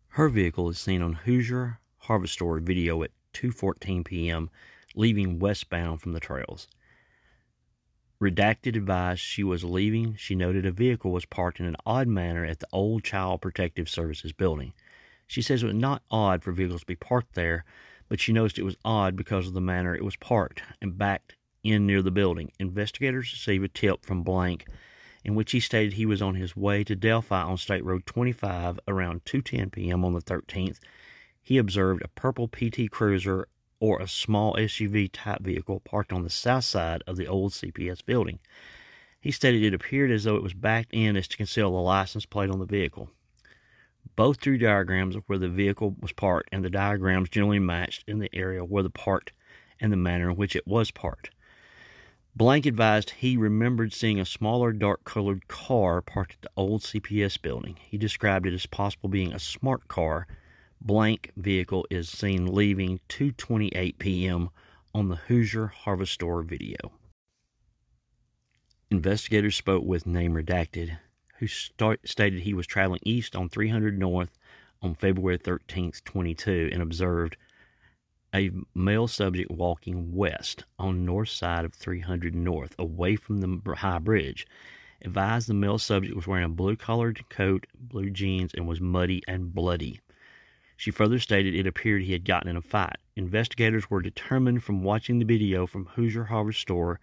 Her 0.10 0.29
vehicle 0.29 0.69
is 0.69 0.79
seen 0.79 1.01
on 1.01 1.13
Hoosier 1.13 1.79
Harvest 2.00 2.34
Store 2.34 2.60
video 2.60 3.01
at 3.03 3.12
2:14 3.34 4.03
p.m. 4.03 4.50
leaving 4.96 5.39
westbound 5.39 6.01
from 6.01 6.12
the 6.13 6.19
trails. 6.19 6.67
Redacted 8.21 8.75
advised 8.75 9.21
she 9.21 9.43
was 9.43 9.63
leaving. 9.63 10.15
She 10.15 10.35
noted 10.35 10.65
a 10.65 10.71
vehicle 10.71 11.11
was 11.11 11.25
parked 11.25 11.59
in 11.59 11.65
an 11.65 11.77
odd 11.85 12.07
manner 12.07 12.43
at 12.43 12.59
the 12.59 12.67
old 12.73 13.03
Child 13.03 13.41
Protective 13.41 13.88
Services 13.89 14.33
building. 14.33 14.73
She 15.25 15.41
says 15.41 15.63
it 15.63 15.67
was 15.67 15.75
not 15.75 16.03
odd 16.11 16.43
for 16.43 16.51
vehicles 16.51 16.81
to 16.81 16.88
be 16.88 16.95
parked 16.95 17.35
there, 17.35 17.63
but 18.09 18.19
she 18.19 18.33
noticed 18.33 18.59
it 18.59 18.63
was 18.63 18.75
odd 18.83 19.15
because 19.15 19.47
of 19.47 19.53
the 19.53 19.61
manner 19.61 19.95
it 19.95 20.03
was 20.03 20.17
parked 20.17 20.63
and 20.81 20.97
backed 20.97 21.38
in 21.63 21.85
near 21.85 22.01
the 22.01 22.11
building. 22.11 22.51
Investigators 22.59 23.31
received 23.31 23.63
a 23.63 23.67
tip 23.69 24.05
from 24.05 24.23
Blank 24.23 24.65
in 25.23 25.35
which 25.35 25.51
he 25.51 25.59
stated 25.59 25.93
he 25.93 26.05
was 26.05 26.21
on 26.21 26.35
his 26.35 26.55
way 26.55 26.83
to 26.83 26.95
Delphi 26.95 27.41
on 27.41 27.57
State 27.57 27.83
Road 27.83 28.05
25 28.05 28.79
around 28.88 29.23
2:10 29.25 29.71
p.m. 29.71 30.03
on 30.03 30.13
the 30.13 30.21
13th. 30.21 30.79
He 31.41 31.57
observed 31.57 32.03
a 32.03 32.07
purple 32.09 32.47
PT 32.47 32.89
Cruiser 32.91 33.47
or 33.79 34.00
a 34.00 34.07
small 34.07 34.53
SUV 34.55 35.09
type 35.12 35.41
vehicle 35.41 35.79
parked 35.79 36.12
on 36.12 36.24
the 36.24 36.29
south 36.29 36.65
side 36.65 37.03
of 37.07 37.17
the 37.17 37.27
old 37.27 37.51
CPS 37.51 38.05
building. 38.05 38.39
He 39.21 39.31
stated 39.31 39.63
it 39.63 39.74
appeared 39.74 40.12
as 40.12 40.24
though 40.24 40.36
it 40.36 40.43
was 40.43 40.53
backed 40.53 40.93
in 40.93 41.17
as 41.17 41.27
to 41.27 41.38
conceal 41.38 41.71
the 41.71 41.77
license 41.77 42.25
plate 42.25 42.50
on 42.50 42.59
the 42.59 42.65
vehicle. 42.65 43.09
Both 44.15 44.39
drew 44.39 44.57
diagrams 44.57 45.15
of 45.15 45.24
where 45.27 45.38
the 45.38 45.50
vehicle 45.50 45.95
was 46.00 46.13
parked, 46.13 46.50
and 46.51 46.63
the 46.63 46.69
diagrams 46.69 47.29
generally 47.29 47.59
matched 47.59 48.03
in 48.07 48.19
the 48.19 48.33
area 48.33 48.63
where 48.63 48.83
the 48.83 48.89
parked 48.89 49.33
and 49.79 49.91
the 49.91 49.98
manner 49.98 50.29
in 50.29 50.36
which 50.36 50.55
it 50.55 50.67
was 50.67 50.91
parked. 50.91 51.31
Blank 52.36 52.65
advised 52.65 53.09
he 53.09 53.36
remembered 53.36 53.91
seeing 53.91 54.19
a 54.19 54.25
smaller 54.25 54.71
dark 54.71 55.03
colored 55.03 55.48
car 55.48 56.01
parked 56.01 56.33
at 56.33 56.41
the 56.41 56.51
old 56.55 56.81
CPS 56.81 57.41
building. 57.41 57.77
He 57.81 57.98
described 57.98 58.45
it 58.45 58.53
as 58.53 58.65
possible 58.65 59.09
being 59.09 59.33
a 59.33 59.39
smart 59.39 59.88
car 59.88 60.27
blank 60.81 61.31
vehicle 61.36 61.86
is 61.89 62.09
seen 62.09 62.45
leaving 62.48 63.00
2:28 63.09 63.98
p.m. 64.00 64.50
on 64.93 65.09
the 65.09 65.15
Hoosier 65.15 65.67
Harvest 65.67 66.13
Store 66.13 66.41
video. 66.41 66.77
Investigators 68.89 69.55
spoke 69.55 69.83
with 69.83 70.07
name 70.07 70.33
redacted, 70.33 70.98
who 71.38 71.48
start, 71.48 72.00
stated 72.07 72.41
he 72.41 72.53
was 72.53 72.65
traveling 72.65 73.01
east 73.03 73.36
on 73.36 73.50
300 73.50 74.00
North 74.00 74.38
on 74.81 74.95
February 74.95 75.38
13, 75.38 75.91
22, 76.03 76.69
and 76.71 76.81
observed 76.81 77.38
a 78.33 78.51
male 78.74 79.07
subject 79.07 79.51
walking 79.51 80.13
west 80.13 80.63
on 80.77 81.05
north 81.05 81.29
side 81.29 81.65
of 81.65 81.74
300 81.74 82.33
North, 82.36 82.75
away 82.79 83.15
from 83.15 83.41
the 83.41 83.75
high 83.75 84.00
bridge. 84.00 84.48
Advised 85.01 85.48
the 85.48 85.53
male 85.53 85.77
subject 85.77 86.15
was 86.15 86.27
wearing 86.27 86.45
a 86.45 86.50
blue 86.50 86.75
colored 86.75 87.27
coat, 87.29 87.65
blue 87.74 88.09
jeans, 88.09 88.53
and 88.53 88.67
was 88.67 88.79
muddy 88.79 89.21
and 89.27 89.53
bloody. 89.53 90.00
She 90.79 90.91
further 90.91 91.19
stated 91.19 91.55
it 91.55 91.67
appeared 91.67 92.03
he 92.03 92.13
had 92.13 92.24
gotten 92.24 92.50
in 92.50 92.55
a 92.55 92.62
fight. 92.62 93.00
Investigators 93.17 93.89
were 93.89 94.01
determined 94.01 94.63
from 94.63 94.81
watching 94.81 95.19
the 95.19 95.25
video 95.25 95.67
from 95.67 95.88
Hoosier 95.88 96.24
Harvest 96.24 96.62
Store 96.62 97.01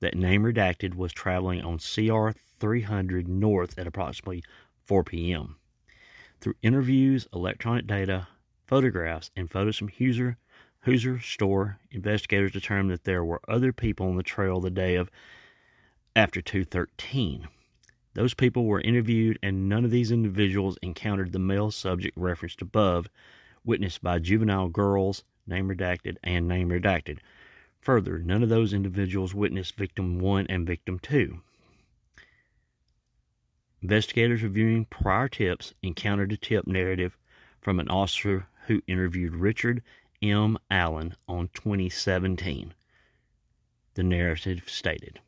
that 0.00 0.14
name 0.14 0.44
redacted 0.44 0.94
was 0.94 1.12
traveling 1.12 1.60
on 1.60 1.76
CR 1.76 2.30
300 2.58 3.28
north 3.28 3.78
at 3.78 3.86
approximately 3.86 4.42
4 4.86 5.04
p.m. 5.04 5.56
Through 6.40 6.54
interviews, 6.62 7.28
electronic 7.34 7.86
data, 7.86 8.28
photographs, 8.66 9.30
and 9.36 9.50
photos 9.50 9.76
from 9.76 9.88
Hoosier, 9.88 10.38
Hoosier 10.84 11.20
Store, 11.20 11.80
investigators 11.90 12.52
determined 12.52 12.92
that 12.92 13.04
there 13.04 13.22
were 13.22 13.42
other 13.46 13.74
people 13.74 14.08
on 14.08 14.16
the 14.16 14.22
trail 14.22 14.58
the 14.58 14.70
day 14.70 14.94
of 14.94 15.10
after 16.16 16.40
213. 16.40 17.46
Those 18.18 18.34
people 18.34 18.64
were 18.64 18.80
interviewed, 18.80 19.38
and 19.44 19.68
none 19.68 19.84
of 19.84 19.92
these 19.92 20.10
individuals 20.10 20.76
encountered 20.82 21.30
the 21.30 21.38
male 21.38 21.70
subject 21.70 22.16
referenced 22.16 22.60
above, 22.60 23.08
witnessed 23.64 24.02
by 24.02 24.18
juvenile 24.18 24.68
girls, 24.68 25.22
name 25.46 25.68
redacted, 25.68 26.16
and 26.24 26.48
name 26.48 26.68
redacted. 26.70 27.20
Further, 27.80 28.18
none 28.18 28.42
of 28.42 28.48
those 28.48 28.72
individuals 28.72 29.36
witnessed 29.36 29.76
victim 29.76 30.18
1 30.18 30.48
and 30.48 30.66
victim 30.66 30.98
2. 30.98 31.40
Investigators 33.82 34.42
reviewing 34.42 34.86
prior 34.86 35.28
tips 35.28 35.72
encountered 35.84 36.32
a 36.32 36.36
tip 36.36 36.66
narrative 36.66 37.16
from 37.60 37.78
an 37.78 37.88
officer 37.88 38.48
who 38.66 38.82
interviewed 38.88 39.36
Richard 39.36 39.80
M. 40.20 40.58
Allen 40.72 41.14
on 41.28 41.50
2017. 41.54 42.74
The 43.94 44.02
narrative 44.02 44.64
stated 44.66 45.20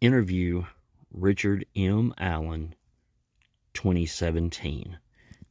Interview 0.00 0.64
Richard 1.12 1.66
M. 1.74 2.14
Allen, 2.18 2.76
2017. 3.74 4.98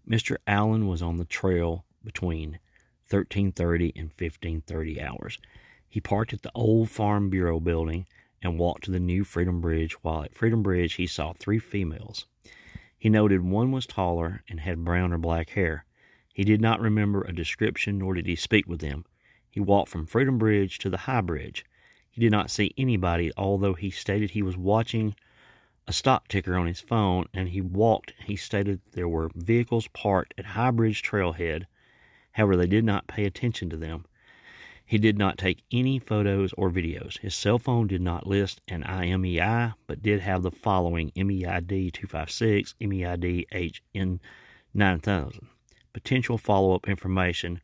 Mr. 0.09 0.37
Allen 0.47 0.87
was 0.87 1.01
on 1.01 1.17
the 1.17 1.25
trail 1.25 1.85
between 2.01 2.59
1330 3.09 3.91
and 3.95 4.07
1530 4.07 5.01
hours. 5.01 5.37
He 5.87 5.99
parked 5.99 6.31
at 6.31 6.43
the 6.43 6.51
old 6.55 6.89
Farm 6.89 7.29
Bureau 7.29 7.59
building 7.59 8.07
and 8.41 8.57
walked 8.57 8.85
to 8.85 8.91
the 8.91 9.01
new 9.01 9.25
Freedom 9.25 9.59
Bridge. 9.59 9.93
While 10.01 10.23
at 10.23 10.33
Freedom 10.33 10.63
Bridge, 10.63 10.93
he 10.93 11.07
saw 11.07 11.33
three 11.33 11.59
females. 11.59 12.25
He 12.97 13.09
noted 13.09 13.41
one 13.41 13.73
was 13.73 13.85
taller 13.85 14.43
and 14.47 14.61
had 14.61 14.85
brown 14.85 15.11
or 15.11 15.17
black 15.17 15.49
hair. 15.49 15.83
He 16.33 16.45
did 16.45 16.61
not 16.61 16.79
remember 16.79 17.23
a 17.23 17.35
description, 17.35 17.97
nor 17.97 18.13
did 18.13 18.27
he 18.27 18.35
speak 18.37 18.65
with 18.65 18.79
them. 18.79 19.03
He 19.49 19.59
walked 19.59 19.89
from 19.89 20.05
Freedom 20.05 20.37
Bridge 20.37 20.79
to 20.79 20.89
the 20.89 20.97
High 20.97 21.21
Bridge. 21.21 21.65
He 22.09 22.21
did 22.21 22.31
not 22.31 22.49
see 22.49 22.73
anybody, 22.77 23.31
although 23.35 23.73
he 23.73 23.89
stated 23.89 24.31
he 24.31 24.41
was 24.41 24.55
watching 24.55 25.15
a 25.89 25.91
stop 25.91 26.27
ticker 26.27 26.55
on 26.55 26.67
his 26.67 26.79
phone 26.79 27.25
and 27.33 27.49
he 27.49 27.61
walked. 27.61 28.13
He 28.23 28.35
stated 28.35 28.79
there 28.93 29.07
were 29.07 29.31
vehicles 29.33 29.87
parked 29.87 30.35
at 30.37 30.45
High 30.45 30.69
Bridge 30.69 31.01
Trailhead. 31.01 31.65
However, 32.33 32.55
they 32.55 32.67
did 32.67 32.85
not 32.85 33.07
pay 33.07 33.25
attention 33.25 33.71
to 33.71 33.75
them. 33.75 34.05
He 34.85 34.99
did 34.99 35.17
not 35.17 35.39
take 35.39 35.63
any 35.71 35.97
photos 35.97 36.53
or 36.53 36.69
videos. 36.69 37.17
His 37.19 37.33
cell 37.33 37.57
phone 37.57 37.87
did 37.87 38.01
not 38.01 38.27
list 38.27 38.61
an 38.67 38.83
IMEI, 38.83 39.73
but 39.87 40.03
did 40.03 40.19
have 40.19 40.43
the 40.43 40.51
following 40.51 41.11
MEID 41.15 41.91
256, 41.91 42.75
MEID 42.79 43.47
HN 43.95 44.19
9000. 44.75 45.47
Potential 45.91 46.37
follow 46.37 46.75
up 46.75 46.87
information 46.87 47.61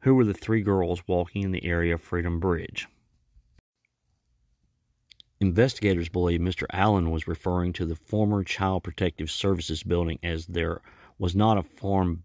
Who 0.00 0.16
were 0.16 0.24
the 0.24 0.34
three 0.34 0.62
girls 0.62 1.06
walking 1.06 1.42
in 1.42 1.52
the 1.52 1.64
area 1.64 1.94
of 1.94 2.02
Freedom 2.02 2.40
Bridge? 2.40 2.88
Investigators 5.44 6.08
believe 6.08 6.40
Mr. 6.40 6.64
Allen 6.72 7.10
was 7.10 7.28
referring 7.28 7.74
to 7.74 7.84
the 7.84 7.96
former 7.96 8.42
Child 8.42 8.82
Protective 8.82 9.30
Services 9.30 9.82
building 9.82 10.18
as 10.22 10.46
there 10.46 10.80
was 11.18 11.36
not 11.36 11.58
a 11.58 11.62
Farm 11.62 12.24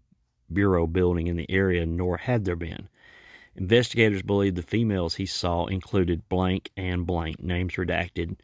Bureau 0.50 0.86
building 0.86 1.26
in 1.26 1.36
the 1.36 1.50
area, 1.50 1.84
nor 1.84 2.16
had 2.16 2.46
there 2.46 2.56
been. 2.56 2.88
Investigators 3.54 4.22
believe 4.22 4.54
the 4.54 4.62
females 4.62 5.16
he 5.16 5.26
saw 5.26 5.66
included 5.66 6.30
blank 6.30 6.70
and 6.78 7.06
blank, 7.06 7.42
names 7.42 7.74
redacted, 7.74 8.36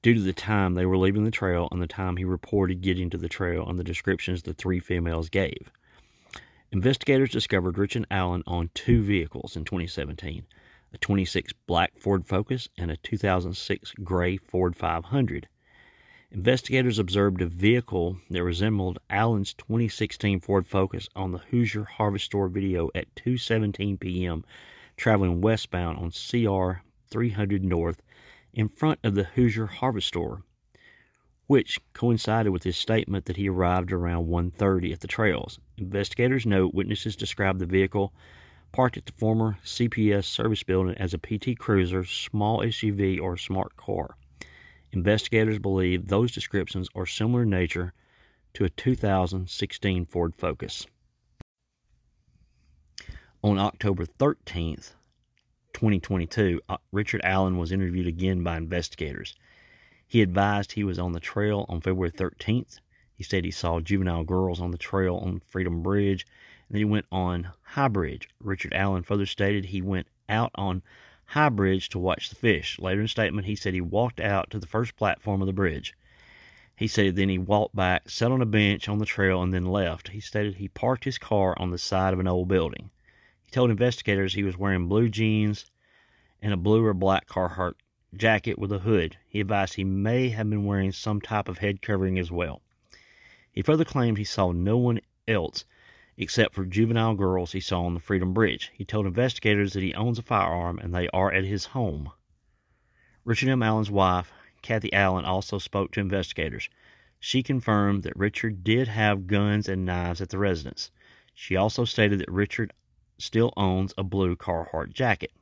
due 0.00 0.14
to 0.14 0.20
the 0.20 0.32
time 0.32 0.74
they 0.74 0.86
were 0.86 0.96
leaving 0.96 1.24
the 1.24 1.32
trail 1.32 1.66
and 1.72 1.82
the 1.82 1.88
time 1.88 2.16
he 2.16 2.24
reported 2.24 2.82
getting 2.82 3.10
to 3.10 3.18
the 3.18 3.28
trail 3.28 3.68
and 3.68 3.80
the 3.80 3.84
descriptions 3.84 4.44
the 4.44 4.54
three 4.54 4.78
females 4.78 5.28
gave. 5.28 5.72
Investigators 6.70 7.30
discovered 7.30 7.76
Richard 7.76 8.06
Allen 8.12 8.44
on 8.46 8.70
two 8.74 9.02
vehicles 9.02 9.56
in 9.56 9.64
2017 9.64 10.46
a 10.92 10.98
26 10.98 11.52
black 11.66 11.96
Ford 11.98 12.26
Focus 12.26 12.68
and 12.76 12.90
a 12.90 12.96
2006 12.96 13.92
gray 14.02 14.36
Ford 14.36 14.74
500. 14.74 15.48
Investigators 16.32 16.98
observed 16.98 17.42
a 17.42 17.46
vehicle 17.46 18.18
that 18.30 18.44
resembled 18.44 18.98
Allen's 19.08 19.52
2016 19.54 20.40
Ford 20.40 20.66
Focus 20.66 21.08
on 21.16 21.32
the 21.32 21.38
Hoosier 21.38 21.84
Harvest 21.84 22.26
Store 22.26 22.48
video 22.48 22.88
at 22.94 23.12
2:17 23.16 23.98
p.m. 23.98 24.44
traveling 24.96 25.40
westbound 25.40 25.98
on 25.98 26.10
CR 26.10 26.82
300 27.08 27.64
North 27.64 28.02
in 28.52 28.68
front 28.68 29.00
of 29.02 29.14
the 29.14 29.24
Hoosier 29.24 29.66
Harvest 29.66 30.08
Store, 30.08 30.42
which 31.46 31.80
coincided 31.94 32.50
with 32.50 32.62
his 32.62 32.76
statement 32.76 33.24
that 33.24 33.36
he 33.36 33.48
arrived 33.48 33.92
around 33.92 34.28
1:30 34.28 34.92
at 34.92 35.00
the 35.00 35.08
trails. 35.08 35.58
Investigators 35.76 36.46
note 36.46 36.74
witnesses 36.74 37.16
described 37.16 37.58
the 37.58 37.66
vehicle 37.66 38.12
parked 38.72 38.96
at 38.96 39.06
the 39.06 39.12
former 39.12 39.58
CPS 39.64 40.24
service 40.24 40.62
building 40.62 40.94
as 40.98 41.14
a 41.14 41.18
PT 41.18 41.58
Cruiser, 41.58 42.04
small 42.04 42.60
SUV, 42.60 43.20
or 43.20 43.36
smart 43.36 43.76
car. 43.76 44.16
Investigators 44.92 45.58
believe 45.58 46.08
those 46.08 46.32
descriptions 46.32 46.88
are 46.94 47.06
similar 47.06 47.42
in 47.42 47.50
nature 47.50 47.92
to 48.54 48.64
a 48.64 48.70
2016 48.70 50.06
Ford 50.06 50.34
Focus. 50.36 50.86
On 53.42 53.58
October 53.58 54.04
13th, 54.04 54.94
2022, 55.72 56.60
uh, 56.68 56.76
Richard 56.92 57.20
Allen 57.24 57.56
was 57.56 57.72
interviewed 57.72 58.06
again 58.06 58.42
by 58.42 58.56
investigators. 58.56 59.34
He 60.06 60.22
advised 60.22 60.72
he 60.72 60.84
was 60.84 60.98
on 60.98 61.12
the 61.12 61.20
trail 61.20 61.64
on 61.68 61.80
February 61.80 62.10
13th. 62.10 62.80
He 63.14 63.22
said 63.22 63.44
he 63.44 63.50
saw 63.50 63.80
juvenile 63.80 64.24
girls 64.24 64.60
on 64.60 64.72
the 64.72 64.78
trail 64.78 65.16
on 65.16 65.40
Freedom 65.40 65.82
Bridge 65.82 66.26
then 66.70 66.78
he 66.78 66.84
went 66.84 67.06
on 67.10 67.48
High 67.62 67.88
Bridge. 67.88 68.28
Richard 68.40 68.72
Allen 68.72 69.02
further 69.02 69.26
stated 69.26 69.66
he 69.66 69.82
went 69.82 70.06
out 70.28 70.52
on 70.54 70.82
High 71.26 71.48
Bridge 71.48 71.88
to 71.90 71.98
watch 71.98 72.28
the 72.28 72.36
fish. 72.36 72.78
Later 72.78 73.00
in 73.00 73.08
statement, 73.08 73.46
he 73.46 73.56
said 73.56 73.74
he 73.74 73.80
walked 73.80 74.20
out 74.20 74.50
to 74.50 74.58
the 74.58 74.66
first 74.66 74.96
platform 74.96 75.40
of 75.40 75.46
the 75.46 75.52
bridge. 75.52 75.94
He 76.76 76.86
said 76.86 77.16
then 77.16 77.28
he 77.28 77.38
walked 77.38 77.76
back, 77.76 78.08
sat 78.08 78.32
on 78.32 78.40
a 78.40 78.46
bench 78.46 78.88
on 78.88 78.98
the 78.98 79.04
trail, 79.04 79.42
and 79.42 79.52
then 79.52 79.66
left. 79.66 80.08
He 80.08 80.20
stated 80.20 80.54
he 80.54 80.68
parked 80.68 81.04
his 81.04 81.18
car 81.18 81.54
on 81.58 81.70
the 81.70 81.78
side 81.78 82.14
of 82.14 82.20
an 82.20 82.28
old 82.28 82.48
building. 82.48 82.90
He 83.42 83.50
told 83.50 83.70
investigators 83.70 84.34
he 84.34 84.44
was 84.44 84.56
wearing 84.56 84.88
blue 84.88 85.08
jeans 85.08 85.66
and 86.40 86.52
a 86.52 86.56
blue 86.56 86.84
or 86.84 86.94
black 86.94 87.28
Carhartt 87.28 87.74
jacket 88.14 88.58
with 88.58 88.72
a 88.72 88.78
hood. 88.78 89.16
He 89.28 89.40
advised 89.40 89.74
he 89.74 89.84
may 89.84 90.30
have 90.30 90.48
been 90.48 90.64
wearing 90.64 90.92
some 90.92 91.20
type 91.20 91.48
of 91.48 91.58
head 91.58 91.82
covering 91.82 92.18
as 92.18 92.30
well. 92.30 92.62
He 93.52 93.62
further 93.62 93.84
claimed 93.84 94.18
he 94.18 94.24
saw 94.24 94.52
no 94.52 94.78
one 94.78 95.00
else 95.28 95.64
except 96.20 96.54
for 96.54 96.66
juvenile 96.66 97.14
girls 97.14 97.52
he 97.52 97.60
saw 97.60 97.82
on 97.82 97.94
the 97.94 98.00
Freedom 98.00 98.34
Bridge. 98.34 98.70
He 98.74 98.84
told 98.84 99.06
investigators 99.06 99.72
that 99.72 99.82
he 99.82 99.94
owns 99.94 100.18
a 100.18 100.22
firearm 100.22 100.78
and 100.78 100.94
they 100.94 101.08
are 101.08 101.32
at 101.32 101.44
his 101.44 101.66
home. 101.66 102.12
Richard 103.24 103.48
M. 103.48 103.62
Allen's 103.62 103.90
wife, 103.90 104.30
Kathy 104.60 104.92
Allen, 104.92 105.24
also 105.24 105.56
spoke 105.58 105.92
to 105.92 106.00
investigators. 106.00 106.68
She 107.18 107.42
confirmed 107.42 108.02
that 108.02 108.16
Richard 108.16 108.62
did 108.62 108.86
have 108.86 109.26
guns 109.26 109.66
and 109.66 109.86
knives 109.86 110.20
at 110.20 110.28
the 110.28 110.36
residence. 110.36 110.90
She 111.34 111.56
also 111.56 111.86
stated 111.86 112.20
that 112.20 112.30
Richard 112.30 112.74
still 113.16 113.54
owns 113.56 113.94
a 113.96 114.04
blue 114.04 114.36
Carhartt 114.36 114.92
jacket. 114.92 115.32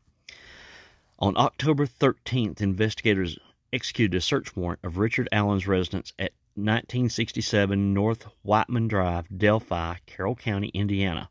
On 1.18 1.37
October 1.37 1.88
13th, 1.88 2.61
investigators 2.61 3.37
executed 3.72 4.16
a 4.16 4.20
search 4.20 4.55
warrant 4.55 4.79
of 4.85 4.98
Richard 4.98 5.29
Allen's 5.33 5.66
residence 5.66 6.12
at 6.20 6.33
1967 6.59 7.94
North 7.94 8.27
Whiteman 8.42 8.88
Drive, 8.88 9.38
Delphi, 9.38 9.94
Carroll 10.07 10.35
County, 10.35 10.73
Indiana. 10.75 11.29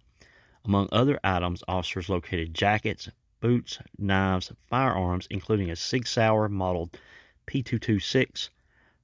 Among 0.63 0.88
other 0.92 1.20
items, 1.24 1.63
officers 1.68 2.08
located 2.08 2.54
jackets, 2.54 3.10
boots, 3.42 3.80
knives, 3.98 4.54
firearms, 4.70 5.28
including 5.30 5.70
a 5.70 5.76
Sig 5.76 6.08
Sauer 6.08 6.48
model 6.48 6.90
P226 7.46 8.50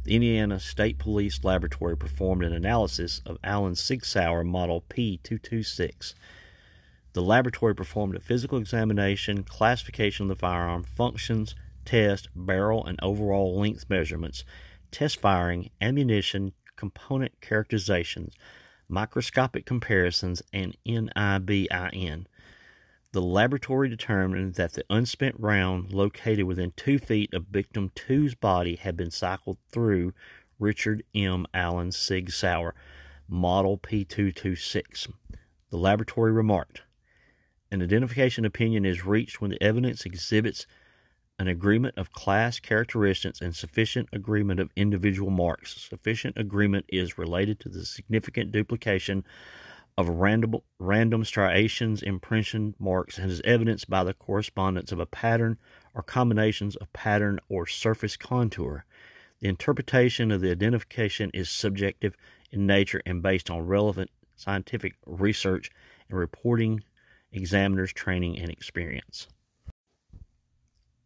the 0.06 0.15
Indiana 0.15 0.60
State 0.60 1.00
Police 1.00 1.44
Laboratory 1.44 1.98
performed 1.98 2.44
an 2.44 2.54
analysis 2.54 3.22
of 3.26 3.39
Allen's 3.44 3.80
Sig 3.80 4.06
Sauer 4.06 4.44
Model 4.44 4.84
P226. 4.88 6.13
The 7.13 7.24
laboratory 7.24 7.74
performed 7.74 8.15
a 8.15 8.20
physical 8.20 8.60
examination, 8.60 9.44
classification 9.44 10.26
of 10.26 10.30
the 10.30 10.36
firearm, 10.36 10.84
functions, 10.84 11.56
test, 11.86 12.30
barrel, 12.36 12.86
and 12.86 13.00
overall 13.02 13.60
length 13.60 13.89
measurements, 13.89 14.44
test 14.91 15.20
firing, 15.20 15.72
ammunition, 15.82 16.54
component 16.76 17.41
characterizations, 17.41 18.36
microscopic 18.88 19.65
comparisons, 19.65 20.44
and 20.54 20.78
NIBIN. 20.86 22.28
The 23.15 23.21
laboratory 23.21 23.88
determined 23.88 24.56
that 24.56 24.73
the 24.73 24.84
unspent 24.89 25.39
round 25.39 25.93
located 25.93 26.43
within 26.43 26.73
two 26.75 26.99
feet 26.99 27.34
of 27.34 27.45
victim 27.45 27.89
two's 27.95 28.36
body 28.36 28.75
had 28.75 28.97
been 28.97 29.10
cycled 29.10 29.58
through 29.71 30.13
Richard 30.60 31.01
M. 31.15 31.47
Allen 31.54 31.93
Sig 31.93 32.30
Sauer 32.30 32.75
Model 33.30 33.78
P226. 33.78 35.13
The 35.69 35.78
laboratory 35.78 36.34
remarked, 36.34 36.82
An 37.71 37.82
identification 37.82 38.43
opinion 38.43 38.84
is 38.84 39.06
reached 39.06 39.39
when 39.39 39.51
the 39.51 39.63
evidence 39.63 40.06
exhibits 40.06 40.67
an 41.39 41.47
agreement 41.47 41.97
of 41.97 42.12
class 42.12 42.60
characteristics 42.60 43.39
and 43.39 43.56
sufficient 43.56 44.10
agreement 44.12 44.60
of 44.60 44.71
individual 44.75 45.32
marks. 45.32 45.78
Sufficient 45.78 46.38
agreement 46.38 46.84
is 46.89 47.17
related 47.17 47.62
to 47.62 47.69
the 47.69 47.86
significant 47.86 48.51
duplication 48.51 49.23
of 49.97 50.10
random, 50.10 50.55
random 50.77 51.23
striations, 51.23 52.01
impression 52.01 52.75
marks, 52.79 53.17
and 53.17 53.31
is 53.31 53.41
evidenced 53.45 53.89
by 53.89 54.03
the 54.03 54.13
correspondence 54.13 54.91
of 54.91 54.99
a 54.99 55.05
pattern 55.05 55.58
or 55.93 56.03
combinations 56.03 56.75
of 56.75 56.91
pattern 56.91 57.39
or 57.47 57.65
surface 57.65 58.17
contour. 58.17 58.86
The 59.39 59.47
interpretation 59.47 60.31
of 60.31 60.41
the 60.41 60.51
identification 60.51 61.31
is 61.34 61.49
subjective 61.49 62.15
in 62.51 62.67
nature 62.67 63.01
and 63.05 63.21
based 63.21 63.49
on 63.49 63.67
relevant 63.67 64.10
scientific 64.36 64.95
research 65.05 65.71
and 66.10 66.19
reporting 66.19 66.84
examiners' 67.31 67.93
training 67.93 68.39
and 68.39 68.49
experience. 68.49 69.27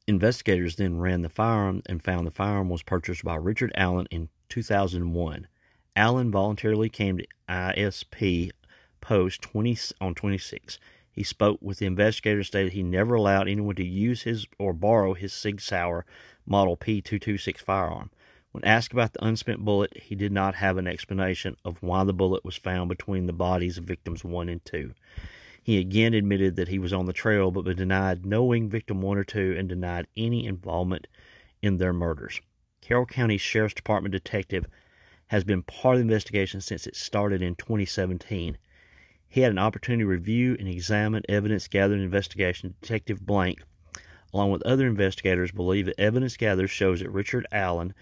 Investigators 0.08 0.78
then 0.78 0.98
ran 0.98 1.22
the 1.22 1.30
firearm 1.30 1.84
and 1.86 2.04
found 2.04 2.26
the 2.26 2.32
firearm 2.32 2.70
was 2.70 2.82
purchased 2.82 3.24
by 3.24 3.36
Richard 3.36 3.72
Allen 3.76 4.08
in 4.10 4.30
2001. 4.50 5.48
Allen 5.96 6.32
voluntarily 6.32 6.90
came 6.90 7.20
to 7.20 7.28
ISP 7.48 8.50
post 9.02 9.42
20 9.42 9.78
on 10.02 10.16
26. 10.16 10.80
He 11.12 11.24
spoke 11.24 11.60
with 11.62 11.80
the 11.80 11.86
investigator, 11.86 12.44
stated 12.44 12.72
he 12.72 12.84
never 12.84 13.16
allowed 13.16 13.48
anyone 13.48 13.76
to 13.76 13.86
use 13.86 14.22
his 14.24 14.46
or 14.58 14.74
borrow 14.74 15.14
his 15.14 15.34
Sig 15.34 15.60
Sauer 15.60 16.06
Model 16.46 16.78
P226 16.78 17.58
firearm. 17.58 18.10
When 18.52 18.64
asked 18.64 18.94
about 18.94 19.14
the 19.14 19.24
unspent 19.24 19.64
bullet, 19.64 19.96
he 19.96 20.16
did 20.16 20.32
not 20.32 20.56
have 20.56 20.78
an 20.78 20.88
explanation 20.88 21.56
of 21.64 21.84
why 21.84 22.04
the 22.04 22.14
bullet 22.14 22.44
was 22.44 22.56
found 22.56 22.90
between 22.90 23.26
the 23.26 23.34
bodies 23.34 23.78
of 23.78 23.84
victims 23.84 24.24
1 24.24 24.50
and 24.50 24.64
2. 24.66 24.94
He 25.62 25.78
again 25.78 26.14
admitted 26.14 26.56
that 26.56 26.70
he 26.70 26.80
was 26.80 26.94
on 26.94 27.06
the 27.06 27.14
trail 27.14 27.52
but 27.52 27.76
denied 27.76 28.26
knowing 28.26 28.70
victim 28.70 29.02
1 29.02 29.18
or 29.18 29.24
2 29.24 29.56
and 29.58 29.70
denied 29.70 30.08
any 30.18 30.46
involvement 30.46 31.08
in 31.62 31.78
their 31.78 31.94
murders. 31.94 32.42
Carroll 32.82 33.06
County 33.06 33.38
Sheriff's 33.38 33.76
Department 33.76 34.14
detective 34.14 34.66
has 35.28 35.44
been 35.44 35.62
part 35.62 35.96
of 35.96 36.00
the 36.00 36.06
investigation 36.06 36.60
since 36.60 36.88
it 36.88 36.96
started 36.96 37.42
in 37.42 37.56
2017. 37.56 38.58
He 39.32 39.42
had 39.42 39.52
an 39.52 39.60
opportunity 39.60 40.04
to 40.04 40.10
review 40.10 40.56
and 40.58 40.68
examine 40.68 41.22
evidence 41.30 41.68
gathered 41.68 42.00
in 42.00 42.04
investigation. 42.04 42.74
Detective 42.82 43.24
Blank, 43.24 43.62
along 44.34 44.52
with 44.52 44.64
other 44.64 44.88
investigators, 44.88 45.52
believe 45.52 45.86
that 45.86 46.00
evidence 46.00 46.36
gathered 46.36 46.72
shows 46.72 47.00
that 47.00 47.12
Richard 47.12 47.46
Allen 47.52 47.94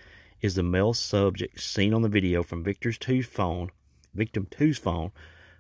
is 0.42 0.56
the 0.56 0.64
male 0.64 0.94
subject 0.94 1.60
seen 1.60 1.94
on 1.94 2.02
the 2.02 2.08
video 2.08 2.44
from 2.44 2.64
Victor's 2.64 2.98
two's 2.98 3.26
phone, 3.26 3.72
victim 4.14 4.48
two's 4.50 4.78
phone, 4.78 5.12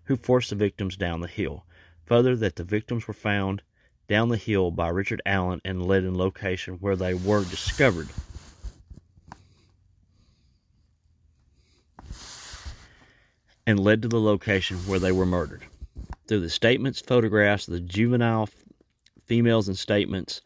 who 0.05 0.15
forced 0.15 0.51
the 0.51 0.55
victims 0.55 0.95
down 0.95 1.19
the 1.19 1.27
hill. 1.27 1.65
Further, 2.05 2.37
that 2.37 2.55
the 2.55 2.63
victims 2.63 3.05
were 3.05 3.13
found 3.13 3.61
down 4.07 4.29
the 4.29 4.37
hill 4.37 4.71
by 4.71 4.87
Richard 4.87 5.21
Allen 5.25 5.59
and 5.65 5.85
led 5.85 6.05
in 6.05 6.17
location 6.17 6.75
where 6.75 6.95
they 6.95 7.13
were 7.13 7.43
discovered. 7.43 8.07
And 13.67 13.79
led 13.79 14.01
to 14.01 14.07
the 14.07 14.19
location 14.19 14.77
where 14.87 14.97
they 14.97 15.11
were 15.11 15.25
murdered. 15.27 15.63
Through 16.27 16.39
the 16.39 16.49
statements, 16.49 17.01
photographs 17.01 17.67
the 17.67 17.79
juvenile 17.79 18.49
females, 19.23 19.67
and 19.67 19.77
statements 19.77 20.41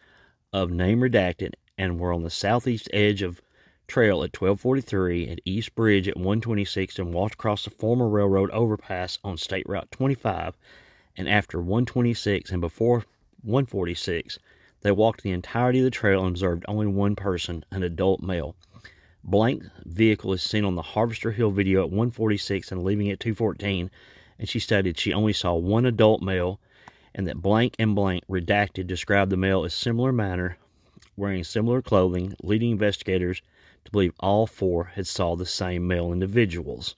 of 0.51 0.71
name 0.71 0.99
redacted, 0.99 1.53
and 1.77 1.99
were 1.99 2.12
on 2.12 2.23
the 2.23 2.29
southeast 2.29 2.89
edge 2.91 3.21
of 3.21 3.41
trail 3.88 4.23
at 4.23 4.36
1243 4.36 5.29
at 5.29 5.39
East 5.45 5.75
Bridge 5.75 6.07
at 6.07 6.17
126 6.17 6.97
and 6.97 7.13
walked 7.13 7.36
across 7.36 7.63
the 7.63 7.69
former 7.69 8.10
railroad 8.10 8.49
overpass 8.51 9.19
on 9.23 9.38
State 9.38 9.67
Route 9.67 9.91
25 9.91 10.57
and 11.17 11.27
after 11.27 11.60
126 11.60 12.51
and 12.51 12.62
before 12.62 13.03
146, 13.43 14.39
they 14.81 14.91
walked 14.91 15.23
the 15.23 15.31
entirety 15.31 15.79
of 15.79 15.86
the 15.86 15.91
trail 15.91 16.21
and 16.21 16.29
observed 16.29 16.63
only 16.67 16.88
one 16.88 17.15
person, 17.15 17.65
an 17.71 17.84
adult 17.84 18.21
male. 18.21 18.55
Blank 19.23 19.63
vehicle 19.86 20.34
is 20.34 20.41
seen 20.41 20.65
on 20.65 20.73
the 20.73 20.81
Harvester 20.81 21.31
Hill 21.31 21.51
video 21.51 21.81
at 21.81 21.89
146 21.91 22.71
and 22.71 22.84
leaving 22.84 23.12
at 23.12 23.19
214, 23.19 23.91
and 24.39 24.49
she 24.49 24.57
stated 24.60 24.97
she 24.97 25.13
only 25.13 25.31
saw 25.31 25.53
one 25.53 25.86
adult 25.86 26.23
male 26.23 26.60
and 27.13 27.27
that 27.27 27.41
blank 27.41 27.75
and 27.77 27.93
blank 27.93 28.23
redacted 28.27 28.88
described 28.88 29.31
the 29.31 29.38
male 29.38 29.63
as 29.63 29.75
similar 29.75 30.12
manner, 30.12 30.57
wearing 31.15 31.43
similar 31.43 31.84
clothing, 31.84 32.34
leading 32.41 32.71
investigators 32.71 33.43
to 33.86 33.91
believe 33.91 34.13
all 34.19 34.47
four 34.47 34.86
had 34.86 35.05
saw 35.05 35.36
the 35.36 35.45
same 35.45 35.88
male 35.88 36.12
individuals. 36.12 36.95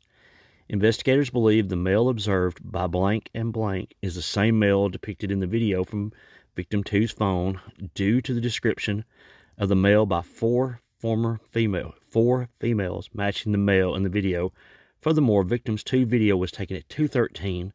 Investigators 0.69 1.29
believe 1.29 1.67
the 1.67 1.75
male 1.75 2.07
observed 2.07 2.59
by 2.63 2.87
blank 2.87 3.29
and 3.33 3.51
blank 3.51 3.95
is 4.01 4.15
the 4.15 4.21
same 4.21 4.57
male 4.57 4.87
depicted 4.87 5.29
in 5.29 5.39
the 5.39 5.45
video 5.45 5.83
from 5.83 6.13
victim 6.55 6.85
two's 6.85 7.11
phone 7.11 7.59
due 7.95 8.21
to 8.21 8.33
the 8.33 8.39
description 8.39 9.03
of 9.57 9.67
the 9.67 9.75
male 9.75 10.05
by 10.05 10.21
four 10.21 10.79
former 11.03 11.37
female 11.51 11.93
four 12.09 12.47
females 12.61 13.09
matching 13.13 13.51
the 13.51 13.57
male 13.57 13.93
in 13.93 14.03
the 14.03 14.09
video. 14.09 14.53
Furthermore, 15.01 15.43
victim's 15.43 15.83
two 15.83 16.05
video 16.05 16.37
was 16.37 16.49
taken 16.49 16.77
at 16.77 16.87
213 16.87 17.73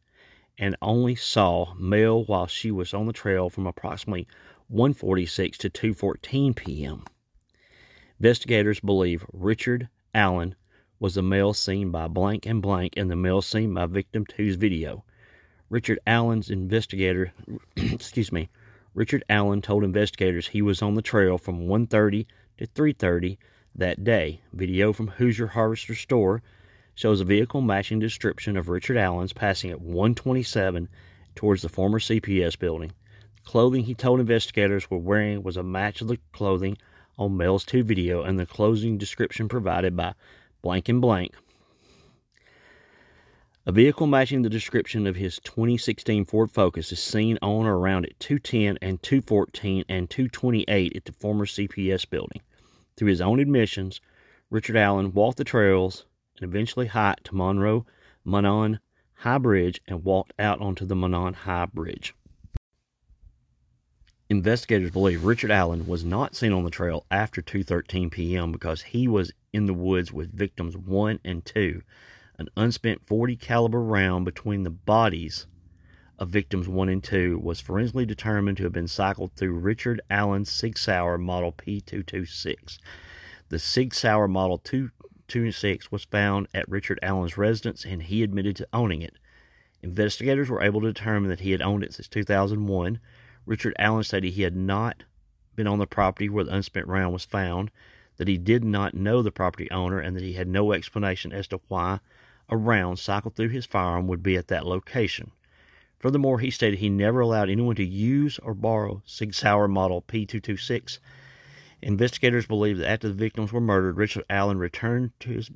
and 0.57 0.75
only 0.81 1.13
saw 1.13 1.75
male 1.75 2.23
while 2.23 2.47
she 2.47 2.71
was 2.71 2.91
on 2.91 3.05
the 3.05 3.13
trail 3.13 3.47
from 3.47 3.67
approximately 3.67 4.27
146 4.69 5.59
to 5.59 5.69
214 5.69 6.55
p.m. 6.55 7.03
Investigators 8.19 8.79
believe 8.79 9.23
Richard 9.31 9.89
Allen 10.15 10.55
was 10.99 11.13
the 11.13 11.21
male 11.21 11.53
seen 11.53 11.91
by 11.91 12.07
blank 12.07 12.47
and 12.47 12.63
blank 12.63 12.95
and 12.97 13.11
the 13.11 13.15
male 13.15 13.43
seen 13.43 13.75
by 13.75 13.85
victim 13.85 14.25
two's 14.25 14.55
video. 14.55 15.03
Richard 15.69 15.99
Allen's 16.07 16.49
investigator 16.49 17.31
excuse 17.75 18.31
me 18.31 18.49
Richard 18.95 19.23
Allen 19.29 19.61
told 19.61 19.83
investigators 19.83 20.47
he 20.47 20.63
was 20.63 20.81
on 20.81 20.95
the 20.95 21.03
trail 21.03 21.37
from 21.37 21.67
1:30 21.67 22.25
to 22.59 22.67
3:30 22.67 23.37
that 23.73 24.03
day. 24.03 24.41
Video 24.51 24.91
from 24.91 25.07
Hoosier 25.07 25.47
Harvester 25.47 25.95
store 25.95 26.43
shows 26.93 27.21
a 27.21 27.25
vehicle 27.25 27.61
matching 27.61 27.99
description 27.99 28.57
of 28.57 28.67
Richard 28.67 28.97
Allen's 28.97 29.31
passing 29.31 29.71
at 29.71 29.79
127 29.79 30.89
towards 31.35 31.61
the 31.61 31.69
former 31.69 31.99
CPS 31.99 32.59
building. 32.59 32.91
The 33.37 33.49
clothing 33.49 33.85
he 33.85 33.95
told 33.95 34.19
investigators 34.19 34.91
were 34.91 34.97
wearing 34.97 35.41
was 35.41 35.55
a 35.55 35.63
match 35.63 36.01
of 36.01 36.09
the 36.09 36.19
clothing 36.33 36.77
on 37.17 37.37
Mel's 37.37 37.63
2 37.63 37.81
video 37.83 38.23
and 38.23 38.37
the 38.37 38.45
closing 38.45 38.97
description 38.97 39.47
provided 39.47 39.95
by 39.95 40.15
blank 40.61 40.89
and 40.89 40.99
blank 40.99 41.35
a 43.69 43.71
vehicle 43.71 44.07
matching 44.07 44.41
the 44.41 44.49
description 44.49 45.05
of 45.05 45.15
his 45.15 45.39
2016 45.43 46.25
Ford 46.25 46.49
Focus 46.49 46.91
is 46.91 46.99
seen 46.99 47.37
on 47.41 47.67
or 47.67 47.77
around 47.77 48.05
at 48.05 48.19
210 48.19 48.79
and 48.81 48.99
214 49.03 49.85
and 49.87 50.09
228 50.09 50.95
at 50.95 51.05
the 51.05 51.11
former 51.11 51.45
CPS 51.45 52.09
building. 52.09 52.41
Through 52.99 53.07
his 53.07 53.21
own 53.21 53.39
admissions, 53.39 54.01
Richard 54.49 54.75
Allen 54.75 55.13
walked 55.13 55.37
the 55.37 55.45
trails 55.45 56.05
and 56.37 56.49
eventually 56.49 56.87
hiked 56.87 57.27
to 57.27 57.35
Monroe 57.35 57.85
Monon 58.25 58.81
High 59.13 59.37
Bridge 59.37 59.79
and 59.87 60.03
walked 60.03 60.33
out 60.37 60.59
onto 60.59 60.85
the 60.85 60.97
Monon 60.97 61.33
High 61.33 61.67
Bridge. 61.67 62.13
Investigators 64.27 64.91
believe 64.91 65.23
Richard 65.23 65.49
Allen 65.49 65.87
was 65.87 66.03
not 66.03 66.35
seen 66.35 66.51
on 66.51 66.65
the 66.65 66.69
trail 66.69 67.05
after 67.09 67.41
2:13 67.41 68.11
p.m. 68.11 68.51
because 68.51 68.81
he 68.81 69.07
was 69.07 69.31
in 69.53 69.65
the 69.65 69.73
woods 69.73 70.11
with 70.11 70.37
victims 70.37 70.75
1 70.75 71.21
and 71.23 71.45
2 71.45 71.81
an 72.37 72.49
unspent 72.57 73.07
40 73.07 73.37
caliber 73.37 73.81
round 73.81 74.25
between 74.25 74.63
the 74.63 74.69
bodies 74.69 75.47
of 76.19 76.29
victims 76.29 76.67
1 76.67 76.89
and 76.89 77.03
2 77.03 77.39
was 77.41 77.61
forensically 77.61 78.05
determined 78.05 78.57
to 78.57 78.63
have 78.63 78.73
been 78.73 78.89
cycled 78.89 79.31
through 79.33 79.53
Richard 79.53 80.01
Allen's 80.09 80.51
Sig 80.51 80.77
Sauer 80.77 81.17
Model 81.17 81.53
P226. 81.53 82.77
The 83.47 83.57
Sig 83.57 83.93
Sauer 83.93 84.27
Model 84.27 84.57
226 84.57 85.91
was 85.91 86.03
found 86.03 86.47
at 86.53 86.69
Richard 86.69 86.99
Allen's 87.01 87.37
residence 87.37 87.85
and 87.85 88.03
he 88.03 88.21
admitted 88.21 88.57
to 88.57 88.67
owning 88.73 89.01
it. 89.01 89.13
Investigators 89.81 90.49
were 90.49 90.61
able 90.61 90.81
to 90.81 90.91
determine 90.91 91.29
that 91.29 91.39
he 91.39 91.51
had 91.51 91.61
owned 91.61 91.83
it 91.83 91.93
since 91.93 92.09
2001. 92.09 92.99
Richard 93.45 93.73
Allen 93.79 94.03
stated 94.03 94.33
he 94.33 94.41
had 94.41 94.57
not 94.57 95.05
been 95.55 95.67
on 95.67 95.79
the 95.79 95.87
property 95.87 96.27
where 96.27 96.43
the 96.43 96.53
unspent 96.53 96.87
round 96.87 97.13
was 97.13 97.23
found, 97.23 97.71
that 98.17 98.27
he 98.27 98.37
did 98.37 98.65
not 98.65 98.93
know 98.93 99.21
the 99.21 99.31
property 99.31 99.71
owner, 99.71 99.99
and 99.99 100.15
that 100.17 100.23
he 100.23 100.33
had 100.33 100.49
no 100.49 100.73
explanation 100.73 101.31
as 101.31 101.47
to 101.47 101.61
why 101.69 101.99
a 102.49 102.57
round 102.57 102.99
cycled 102.99 103.35
through 103.35 103.49
his 103.49 103.65
firearm 103.65 104.07
would 104.07 104.21
be 104.21 104.35
at 104.35 104.49
that 104.49 104.65
location. 104.65 105.31
Furthermore, 105.99 106.39
he 106.39 106.49
stated 106.49 106.79
he 106.79 106.89
never 106.89 107.19
allowed 107.19 107.49
anyone 107.49 107.75
to 107.75 107.85
use 107.85 108.39
or 108.39 108.53
borrow 108.53 109.01
Sig 109.05 109.33
Sauer 109.33 109.67
Model 109.67 110.01
P226. 110.01 110.99
Investigators 111.81 112.45
believe 112.45 112.77
that 112.77 112.89
after 112.89 113.09
the 113.09 113.13
victims 113.13 113.51
were 113.51 113.59
murdered, 113.59 113.97
Richard 113.97 114.23
Allen 114.29 114.57
returned 114.57 115.11
to 115.19 115.29
his 115.29 115.51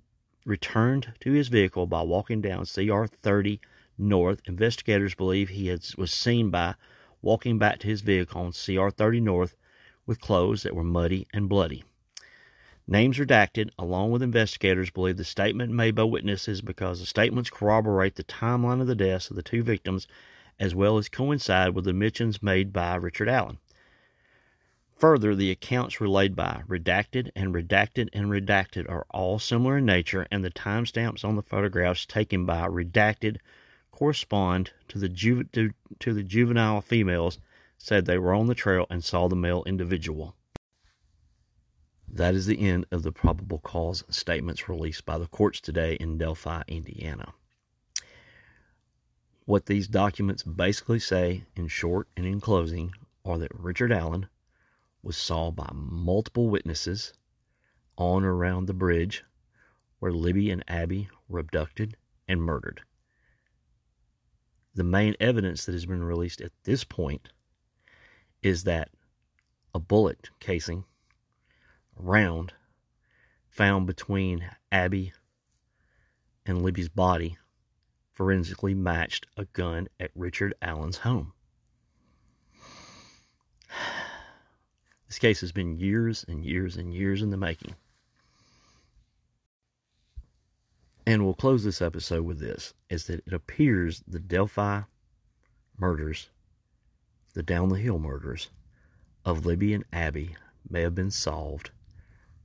returned 0.45 1.13
to 1.21 1.31
his 1.31 1.47
vehicle 1.47 1.87
by 1.87 2.01
walking 2.01 2.41
down 2.41 2.65
CR 2.65 3.05
30 3.05 3.61
North. 3.97 4.41
Investigators 4.45 5.15
believe 5.15 5.47
he 5.47 5.67
had, 5.67 5.81
was 5.97 6.11
seen 6.11 6.49
by 6.49 6.75
walking 7.21 7.57
back 7.57 7.79
to 7.79 7.87
his 7.87 8.01
vehicle 8.01 8.41
on 8.41 8.51
CR 8.51 8.89
30 8.89 9.21
North 9.21 9.55
with 10.05 10.19
clothes 10.19 10.63
that 10.63 10.75
were 10.75 10.83
muddy 10.83 11.25
and 11.33 11.47
bloody. 11.47 11.85
Names 12.85 13.17
redacted, 13.17 13.69
along 13.79 14.11
with 14.11 14.21
investigators, 14.21 14.89
believe 14.89 15.15
the 15.15 15.23
statement 15.23 15.71
made 15.71 15.95
by 15.95 16.03
witnesses 16.03 16.59
because 16.59 16.99
the 16.99 17.05
statements 17.05 17.49
corroborate 17.49 18.15
the 18.15 18.25
timeline 18.25 18.81
of 18.81 18.87
the 18.87 18.95
deaths 18.95 19.29
of 19.29 19.37
the 19.37 19.43
two 19.43 19.63
victims 19.63 20.05
as 20.59 20.75
well 20.75 20.97
as 20.97 21.09
coincide 21.09 21.75
with 21.75 21.85
the 21.85 21.91
admissions 21.91 22.41
made 22.43 22.71
by 22.71 22.95
Richard 22.95 23.29
Allen. 23.29 23.59
Further, 24.97 25.35
the 25.35 25.51
accounts 25.51 25.99
relayed 25.99 26.35
by 26.35 26.63
redacted 26.67 27.29
and 27.35 27.53
redacted 27.53 28.09
and 28.13 28.27
redacted 28.27 28.89
are 28.89 29.05
all 29.09 29.39
similar 29.39 29.77
in 29.79 29.85
nature, 29.85 30.27
and 30.31 30.45
the 30.45 30.51
timestamps 30.51 31.25
on 31.25 31.35
the 31.35 31.41
photographs 31.41 32.05
taken 32.05 32.45
by 32.45 32.67
redacted 32.67 33.37
correspond 33.91 34.71
to 34.87 34.97
the, 34.99 35.09
ju- 35.09 35.43
to, 35.45 35.71
to 35.99 36.13
the 36.13 36.23
juvenile 36.23 36.81
females 36.81 37.37
said 37.77 38.05
they 38.05 38.17
were 38.17 38.33
on 38.33 38.47
the 38.47 38.55
trail 38.55 38.87
and 38.89 39.03
saw 39.03 39.27
the 39.27 39.35
male 39.35 39.63
individual. 39.65 40.35
That 42.07 42.35
is 42.35 42.45
the 42.45 42.61
end 42.61 42.85
of 42.91 43.03
the 43.03 43.11
probable 43.11 43.59
cause 43.59 44.03
statements 44.09 44.69
released 44.69 45.05
by 45.05 45.17
the 45.17 45.27
courts 45.27 45.59
today 45.59 45.95
in 45.95 46.17
Delphi, 46.17 46.61
Indiana. 46.67 47.33
What 49.45 49.65
these 49.65 49.89
documents 49.89 50.41
basically 50.41 50.99
say, 50.99 51.43
in 51.55 51.67
short 51.67 52.07
and 52.15 52.25
in 52.25 52.39
closing, 52.39 52.93
are 53.25 53.37
that 53.39 53.53
Richard 53.53 53.91
Allen 53.91 54.27
was 55.01 55.17
saw 55.17 55.51
by 55.51 55.69
multiple 55.73 56.49
witnesses 56.49 57.13
on 57.97 58.23
or 58.23 58.35
around 58.35 58.67
the 58.67 58.73
bridge 58.73 59.25
where 59.99 60.13
Libby 60.13 60.49
and 60.49 60.63
Abby 60.67 61.09
were 61.27 61.39
abducted 61.39 61.97
and 62.27 62.41
murdered. 62.41 62.81
The 64.75 64.85
main 64.85 65.15
evidence 65.19 65.65
that 65.65 65.73
has 65.73 65.85
been 65.85 66.03
released 66.03 66.39
at 66.39 66.53
this 66.63 66.85
point 66.85 67.29
is 68.41 68.63
that 68.63 68.91
a 69.75 69.79
bullet 69.79 70.29
casing 70.39 70.85
round 71.97 72.53
found 73.49 73.87
between 73.87 74.49
Abby 74.71 75.11
and 76.45 76.61
Libby's 76.61 76.89
body 76.89 77.37
forensically 78.13 78.73
matched 78.73 79.27
a 79.35 79.45
gun 79.45 79.87
at 79.99 80.11
Richard 80.15 80.53
Allen's 80.61 80.97
home. 80.97 81.33
This 85.07 85.19
case 85.19 85.41
has 85.41 85.51
been 85.51 85.77
years 85.77 86.25
and 86.27 86.43
years 86.43 86.75
and 86.75 86.91
years 86.91 87.21
in 87.21 87.29
the 87.29 87.37
making. 87.37 87.75
And 91.05 91.23
we'll 91.23 91.35
close 91.35 91.63
this 91.63 91.83
episode 91.83 92.25
with 92.25 92.39
this 92.39 92.73
is 92.89 93.05
that 93.05 93.21
it 93.27 93.33
appears 93.33 94.01
the 94.07 94.19
Delphi 94.19 94.81
murders, 95.77 96.29
the 97.35 97.43
down 97.43 97.69
the 97.69 97.77
hill 97.77 97.99
murders 97.99 98.49
of 99.23 99.45
Libby 99.45 99.73
and 99.75 99.85
Abby 99.93 100.35
may 100.67 100.81
have 100.81 100.95
been 100.95 101.11
solved 101.11 101.69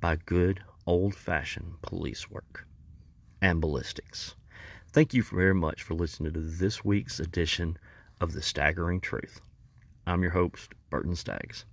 by 0.00 0.16
good 0.16 0.62
old 0.86 1.14
fashioned 1.14 1.80
police 1.82 2.30
work 2.30 2.66
and 3.40 3.60
ballistics. 3.60 4.34
Thank 4.98 5.14
you 5.14 5.22
very 5.22 5.54
much 5.54 5.84
for 5.84 5.94
listening 5.94 6.32
to 6.32 6.40
this 6.40 6.84
week's 6.84 7.20
edition 7.20 7.76
of 8.20 8.32
The 8.32 8.42
Staggering 8.42 9.00
Truth. 9.00 9.40
I'm 10.08 10.22
your 10.22 10.32
host, 10.32 10.72
Burton 10.90 11.14
Staggs. 11.14 11.64